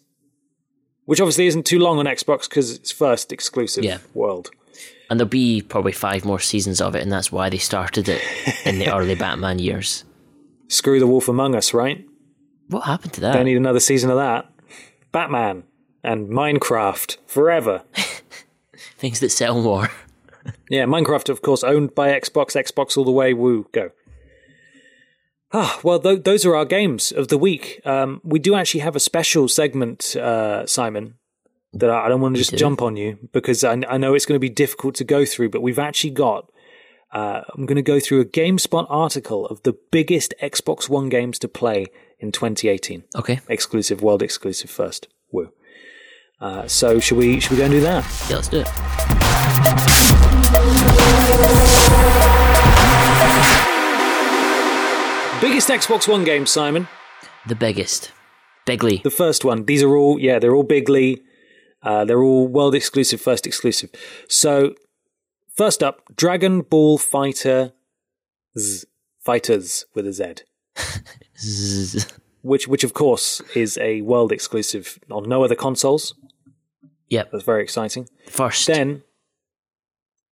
[1.05, 3.99] Which obviously isn't too long on Xbox because it's first exclusive Yeah.
[4.13, 4.51] world.
[5.09, 8.21] and there'll be probably five more seasons of it, and that's why they started it
[8.65, 10.03] in the early Batman years.
[10.67, 12.05] Screw the Wolf Among Us, right?
[12.67, 13.31] What happened to that?
[13.33, 14.51] Don't need another season of that.
[15.13, 15.63] Batman
[16.03, 17.83] and Minecraft forever.
[18.97, 19.89] Things that sell more.
[20.69, 22.55] Yeah, Minecraft, of course, owned by Xbox.
[22.55, 23.33] Xbox all the way.
[23.33, 23.91] Woo, go.
[25.53, 27.81] Ah, well, th- those are our games of the week.
[27.85, 31.15] Um, we do actually have a special segment, uh, Simon,
[31.73, 32.57] that I, I don't want to just do?
[32.57, 35.49] jump on you because I, I know it's going to be difficult to go through,
[35.49, 36.49] but we've actually got.
[37.13, 41.39] Uh, I'm going to go through a GameSpot article of the biggest Xbox One games
[41.39, 41.87] to play
[42.19, 43.03] in 2018.
[43.15, 45.07] Okay, Exclusive, world exclusive first.
[45.31, 45.51] Woo.
[46.39, 48.05] Uh, so should we should we go and do that?
[48.29, 49.77] yeah, let's do it.
[55.39, 56.87] Biggest Xbox One game, Simon.
[57.47, 58.11] The biggest,
[58.65, 59.01] bigly.
[59.03, 59.65] The first one.
[59.65, 61.21] These are all, yeah, they're all bigly.
[61.83, 63.91] Uh, they're all world exclusive, first exclusive.
[64.27, 64.73] So,
[65.55, 67.73] first up, Dragon Ball Fighter
[68.57, 68.87] Z,
[69.19, 70.35] Fighters with a Z,
[72.41, 76.15] which, which of course is a world exclusive on no other consoles.
[77.09, 77.31] Yep.
[77.31, 78.07] That's very exciting.
[78.29, 79.03] First, Then,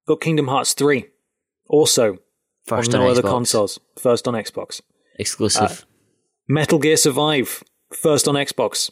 [0.07, 1.05] got Kingdom Hearts 3,
[1.67, 2.17] also
[2.65, 3.29] first on on no other Xbox.
[3.29, 4.81] consoles, first on Xbox.
[5.17, 5.61] Exclusive.
[5.71, 5.75] Uh,
[6.47, 7.63] Metal Gear Survive,
[7.93, 8.91] first on Xbox.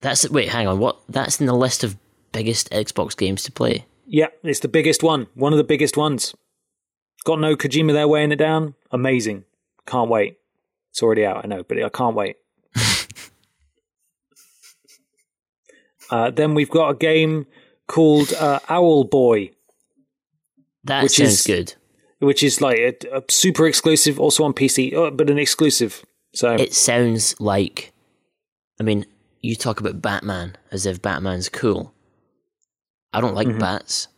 [0.00, 0.78] That's wait, hang on.
[0.78, 1.00] What?
[1.08, 1.96] That's in the list of
[2.32, 3.86] biggest Xbox games to play.
[4.04, 5.28] Yeah, it's the biggest one.
[5.34, 6.34] One of the biggest ones.
[7.24, 8.74] Got no Kojima there weighing it down.
[8.90, 9.44] Amazing.
[9.86, 10.38] Can't wait.
[10.90, 12.36] It's already out, I know, but I can't wait.
[16.10, 17.46] Uh, then we've got a game
[17.88, 19.52] called uh, Owlboy,
[20.84, 21.74] That Which sounds is- good.
[22.20, 26.04] which is like a, a super exclusive, also on PC, uh, but an exclusive.
[26.34, 27.92] So It sounds like.
[28.80, 29.04] I mean,
[29.40, 31.92] you talk about Batman as if Batman's cool.
[33.12, 34.08] I don't like bats.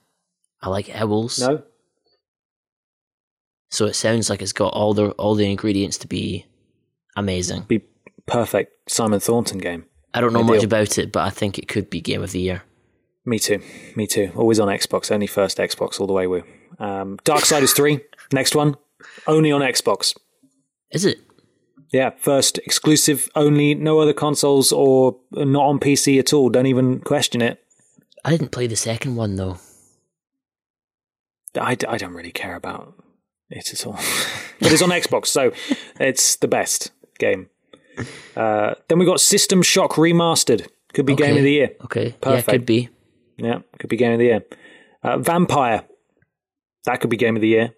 [0.62, 1.38] I like owls.
[1.40, 1.62] no,
[3.70, 6.46] So it sounds like it's got all the all the ingredients to be
[7.16, 7.62] amazing.
[7.62, 7.82] be
[8.26, 9.86] perfect Simon Thornton game.
[10.14, 12.40] I don't know much about it, but I think it could be game of the
[12.40, 12.62] year.
[13.26, 13.60] Me too.
[13.96, 14.30] Me too.
[14.36, 15.10] Always on Xbox.
[15.10, 16.26] Only first Xbox all the way.
[16.26, 16.44] Woo.
[16.78, 18.00] Um, Darksiders three.
[18.32, 18.76] Next one.
[19.26, 20.16] Only on Xbox.
[20.90, 21.18] Is it?
[21.92, 26.48] Yeah, first exclusive only, no other consoles or not on PC at all.
[26.48, 27.62] Don't even question it.
[28.24, 29.58] I didn't play the second one though.
[31.54, 32.94] I, I don't really care about
[33.48, 33.92] it at all.
[34.60, 35.52] but it's on Xbox, so
[36.00, 37.48] it's the best game.
[38.36, 40.66] Uh, then we got System Shock Remastered.
[40.92, 41.72] Could be game of the year.
[41.84, 42.14] Okay.
[42.20, 42.48] Perfect.
[42.48, 42.88] Yeah, could be.
[43.36, 44.44] Yeah, could be game of the year.
[45.02, 45.84] Uh, Vampyr.
[46.84, 47.74] That could be game of the year.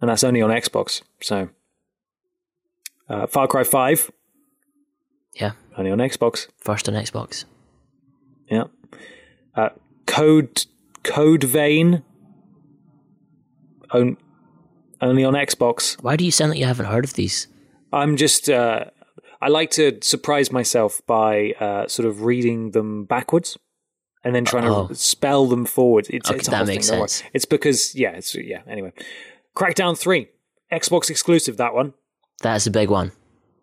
[0.00, 1.02] And that's only on Xbox.
[1.20, 1.48] So,
[3.08, 4.10] uh, Far Cry 5.
[5.34, 5.52] Yeah.
[5.76, 6.48] Only on Xbox.
[6.58, 7.44] First on Xbox.
[8.50, 8.64] Yeah.
[9.54, 9.70] Uh,
[10.06, 10.64] Code
[11.02, 12.02] Code Vein.
[13.90, 14.16] On,
[15.00, 16.02] only on Xbox.
[16.02, 17.48] Why do you sound like you haven't heard of these?
[17.92, 18.48] I'm just.
[18.48, 18.86] Uh,
[19.40, 23.56] I like to surprise myself by uh, sort of reading them backwards
[24.24, 24.88] and then trying Oh.
[24.88, 26.06] to spell them forward.
[26.10, 27.22] It's, Okay, it's that makes thing, sense.
[27.32, 28.62] It's because yeah, it's yeah.
[28.66, 28.92] Anyway,
[29.56, 30.28] Crackdown three,
[30.72, 31.56] Xbox exclusive.
[31.56, 31.94] That one.
[32.42, 33.12] That's a big one.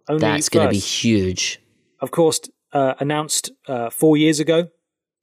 [0.07, 1.59] Only That's going to be huge.
[2.01, 2.39] of course,
[2.73, 4.69] uh, announced uh, four years ago.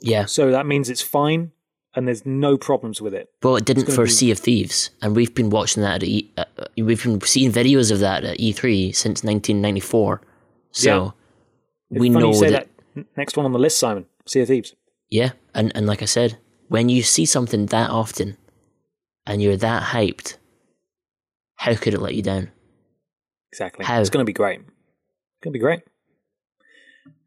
[0.00, 0.24] Yeah.
[0.24, 1.52] So that means it's fine
[1.94, 3.28] and there's no problems with it.
[3.42, 6.02] Well, it didn't for be- Sea of Thieves, and we've been watching that.
[6.02, 10.20] At e, uh, uh, we've been seeing videos of that at E3 since 1994.
[10.72, 11.14] So
[11.90, 13.06] we Funny know you say that, that.
[13.16, 14.06] Next one on the list, Simon.
[14.26, 14.74] Sea of Thieves.
[15.10, 18.36] Yeah, and and like I said, when you see something that often,
[19.26, 20.38] and you're that hyped,
[21.56, 22.50] how could it let you down?
[23.52, 23.84] Exactly.
[23.84, 24.00] How?
[24.00, 24.60] It's going to be great.
[24.60, 25.82] It's going to be great.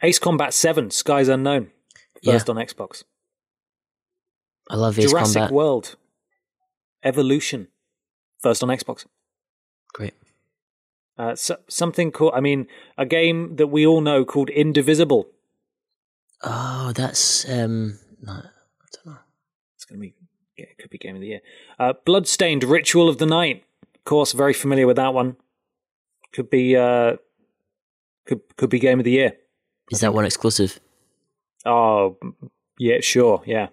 [0.02, 1.72] Ace Combat 7, Skies Unknown.
[2.24, 3.04] First on Xbox.
[4.70, 5.52] I love Ace Jurassic Combat.
[5.52, 5.96] World.
[7.04, 7.68] Evolution.
[8.42, 9.06] First on Xbox.
[9.94, 10.16] Great.
[11.18, 15.28] Uh, so, something called, I mean, a game that we all know called Indivisible.
[16.44, 18.00] Oh, that's um.
[18.22, 19.20] No, I don't know.
[19.76, 20.14] It's going to be,
[20.58, 21.42] yeah, it could be Game of the Year.
[21.80, 23.64] Uh, Bloodstained Ritual of the Night.
[23.96, 25.38] Of course, very familiar with that one.
[26.34, 27.18] Could be, uh,
[28.26, 29.34] could, could be Game of the Year.
[29.92, 30.80] Is that one exclusive?
[31.66, 32.18] Oh,
[32.78, 33.68] yeah, sure, yeah.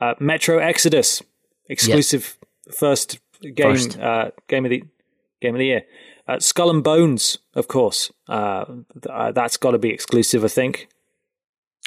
[0.00, 1.22] Uh, Metro Exodus,
[1.68, 2.38] exclusive
[2.72, 3.98] first game, First.
[3.98, 4.84] Uh, game of the
[5.40, 5.82] game of the year.
[6.28, 8.12] Uh, Skull and Bones, of course.
[8.28, 10.88] Uh, th- uh, that's got to be exclusive, I think.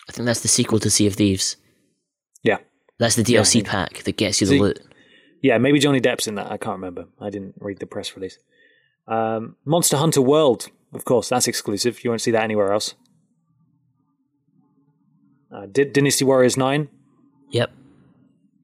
[0.10, 1.58] I think that's the sequel to Sea of Thieves.
[2.44, 2.58] Yeah,
[2.98, 4.80] That's the DLC think- pack that gets you the See- loot.
[5.44, 5.60] yeah.
[5.60, 6.52] Maybe Johnny Depp's in that.
[6.52, 7.06] I can't remember.
[7.20, 8.40] I didn't read the press release.
[9.08, 12.04] Um, Monster Hunter World, of course, that's exclusive.
[12.04, 12.96] You won't see that anywhere else.
[15.54, 16.88] Uh, Dynasty Warriors Nine
[17.52, 17.72] Yep.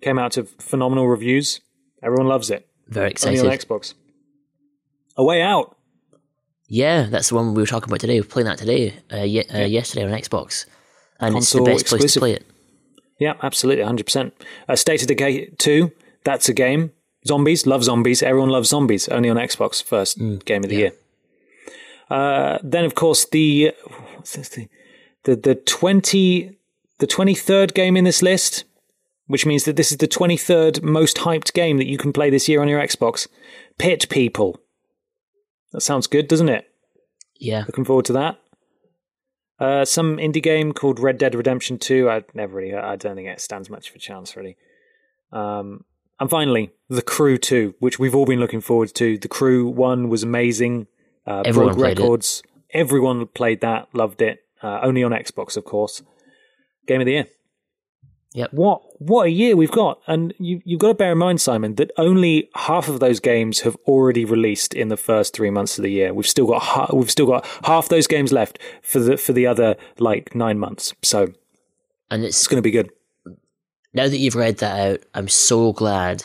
[0.02, 1.60] came out to phenomenal reviews.
[2.02, 2.68] Everyone loves it.
[2.88, 3.46] Very Only on.
[3.48, 3.94] Xbox.
[5.18, 5.76] A Way Out.
[6.68, 8.20] Yeah, that's the one we were talking about today.
[8.20, 10.66] We're playing that today, uh, ye- uh, yesterday on Xbox,
[11.20, 12.46] and Console it's the best place to play it.
[13.20, 14.32] Yeah, absolutely, 100%.
[14.68, 15.92] Uh, State of Decay 2,
[16.24, 16.92] that's a game.
[17.26, 18.22] Zombies, love zombies.
[18.22, 19.08] Everyone loves zombies.
[19.10, 20.92] Only on Xbox, first game of the year.
[22.10, 23.74] Uh, then, of course, the,
[24.16, 24.70] what's this thing?
[25.24, 26.58] the the 20,
[27.00, 28.64] the 23rd game in this list,
[29.26, 32.48] which means that this is the 23rd most hyped game that you can play this
[32.48, 33.28] year on your Xbox.
[33.78, 34.60] Pit People.
[35.72, 36.66] That sounds good, doesn't it?
[37.40, 38.40] Yeah, Looking forward to that.
[39.60, 42.10] Uh, some indie game called Red Dead Redemption 2.
[42.10, 44.56] I never really, I don't think it stands much of a chance, really.
[45.32, 45.84] Um,
[46.20, 49.18] and finally, The Crew 2, which we've all been looking forward to.
[49.18, 50.88] The Crew 1 was amazing.
[51.26, 52.02] Uh, Everyone broke played it.
[52.02, 52.44] records.
[52.74, 54.44] Everyone played that, loved it.
[54.62, 56.02] Uh, only on Xbox, of course.
[56.88, 57.28] Game of the year.
[58.34, 58.54] Yep.
[58.54, 61.76] What what a year we've got, and you you've got to bear in mind, Simon,
[61.76, 65.84] that only half of those games have already released in the first three months of
[65.84, 66.14] the year.
[66.14, 69.46] We've still got ha- we've still got half those games left for the for the
[69.48, 70.94] other like nine months.
[71.04, 71.34] So
[72.10, 72.90] and it's it's going to be good.
[73.94, 76.24] now that you've read that out, I'm so glad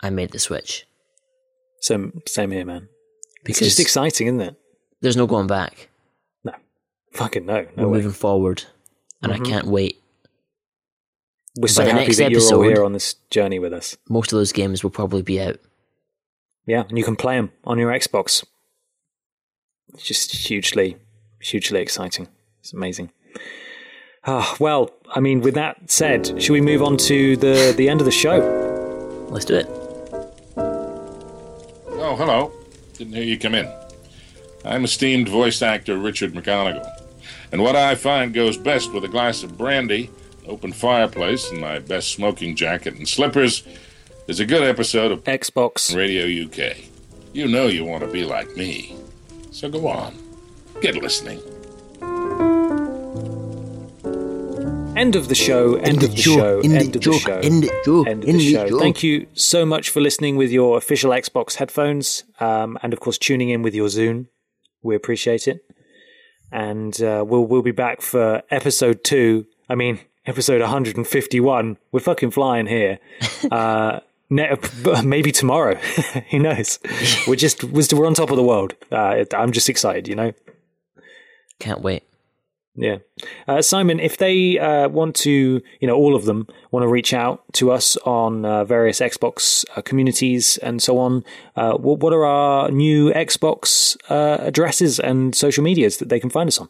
[0.00, 0.86] I made the switch
[1.80, 2.88] Same same here, man.
[3.48, 4.56] It's because just exciting, isn't it?
[5.00, 5.88] there's no going back.
[6.44, 6.52] No,
[7.12, 7.98] fucking no, no We're way.
[7.98, 8.64] moving forward,
[9.22, 9.40] and Mhm.
[9.46, 10.00] I can't wait.
[11.56, 13.96] We're so by the happy next that you're all here on this journey with us.
[14.08, 15.58] Most of those games will probably be out.
[16.66, 18.44] Yeah, and you can play them on your Xbox.
[19.94, 20.96] It's just hugely,
[21.40, 22.28] hugely exciting.
[22.60, 23.10] It's amazing.
[24.26, 28.00] Ah, well, I mean, with that said, should we move on to the the end
[28.00, 28.38] of the show?
[29.30, 29.66] Let's do it.
[30.58, 32.52] Oh, hello.
[32.94, 33.72] Didn't hear you come in.
[34.64, 36.86] I'm esteemed voice actor Richard McGonagle.
[37.52, 41.60] And what I find goes best with a glass of brandy, an open fireplace, and
[41.60, 43.62] my best smoking jacket and slippers
[44.28, 45.94] is a good episode of Xbox.
[45.94, 46.76] Radio UK.
[47.32, 48.96] You know you want to be like me.
[49.50, 50.16] So go on.
[50.80, 51.40] Get listening.
[54.96, 55.74] End of the show.
[55.74, 56.60] End of the show.
[56.60, 57.38] End of the show.
[57.38, 58.04] End the show.
[58.04, 58.78] End of the show.
[58.78, 63.18] Thank you so much for listening with your official Xbox headphones, um, and of course
[63.18, 64.28] tuning in with your Zune.
[64.82, 65.60] We appreciate it,
[66.50, 69.44] and uh, we'll we'll be back for episode two.
[69.68, 71.78] I mean, episode 151.
[71.92, 72.98] We're fucking flying here.
[73.50, 74.56] Uh, ne-
[75.04, 75.74] maybe tomorrow.
[76.30, 76.80] Who knows?
[77.28, 78.74] We're just we're on top of the world.
[78.90, 80.32] Uh, I'm just excited, you know.
[81.60, 82.02] Can't wait.
[82.74, 82.98] Yeah.
[83.48, 87.14] Uh, Simon, if they uh, want to, you know, all of them want to reach
[87.14, 91.24] out to us on uh, various Xbox uh, communities and so on,
[91.56, 96.30] uh, what, what are our new Xbox uh, addresses and social medias that they can
[96.30, 96.68] find us on?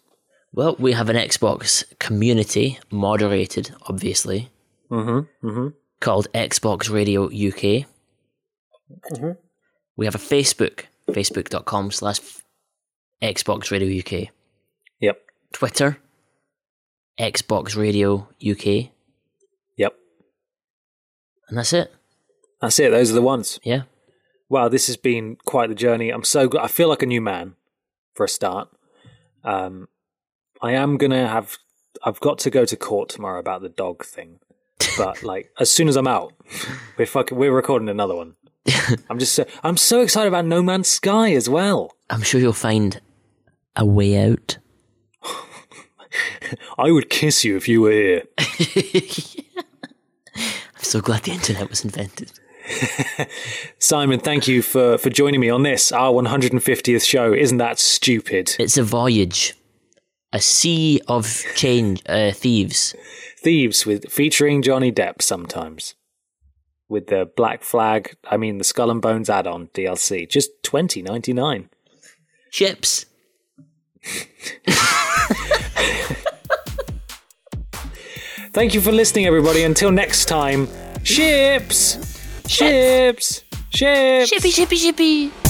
[0.57, 4.50] Well, we have an Xbox community, moderated, obviously,
[4.90, 5.46] Mm-hmm.
[5.46, 5.68] Mm-hmm.
[6.00, 7.86] called Xbox Radio UK.
[9.12, 9.30] Mm-hmm.
[9.96, 12.20] We have a Facebook, facebook.com slash
[13.22, 14.28] Xbox Radio UK.
[15.00, 15.20] Yep.
[15.52, 15.98] Twitter,
[17.18, 18.90] Xbox Radio UK.
[19.76, 19.94] Yep.
[21.48, 21.92] And that's it.
[22.61, 22.90] That's it.
[22.90, 23.59] Those are the ones.
[23.64, 23.82] Yeah.
[24.48, 26.11] Wow, this has been quite the journey.
[26.11, 26.61] I'm so good.
[26.61, 27.57] I feel like a new man
[28.14, 28.68] for a start.
[29.44, 29.88] Um,
[30.61, 31.59] I am gonna have.
[32.04, 34.38] I've got to go to court tomorrow about the dog thing,
[34.96, 36.34] but like as soon as I'm out,
[36.96, 38.36] we're fucking, we're recording another one.
[39.11, 41.92] I'm just so, I'm so excited about No Man's Sky as well.
[42.11, 43.00] I'm sure you'll find
[43.76, 44.59] a way out.
[46.78, 48.22] I would kiss you if you were here.
[50.36, 52.32] I'm so glad the internet was invented.
[53.78, 57.32] Simon, thank you for for joining me on this our 150th show.
[57.32, 58.57] Isn't that stupid?
[58.59, 59.54] It's a voyage,
[60.33, 62.95] a sea of change, uh, thieves.
[63.39, 65.95] Thieves with featuring Johnny Depp sometimes.
[66.89, 71.68] With the Black Flag, I mean the Skull and Bones add-on DLC, just 20.99.
[72.51, 73.07] Ships.
[78.53, 79.64] Thank you for listening, everybody.
[79.64, 80.68] Until next time,
[81.03, 81.99] ships,
[82.49, 84.33] ships, ships.
[84.33, 85.45] Shippy, shippy, shippy.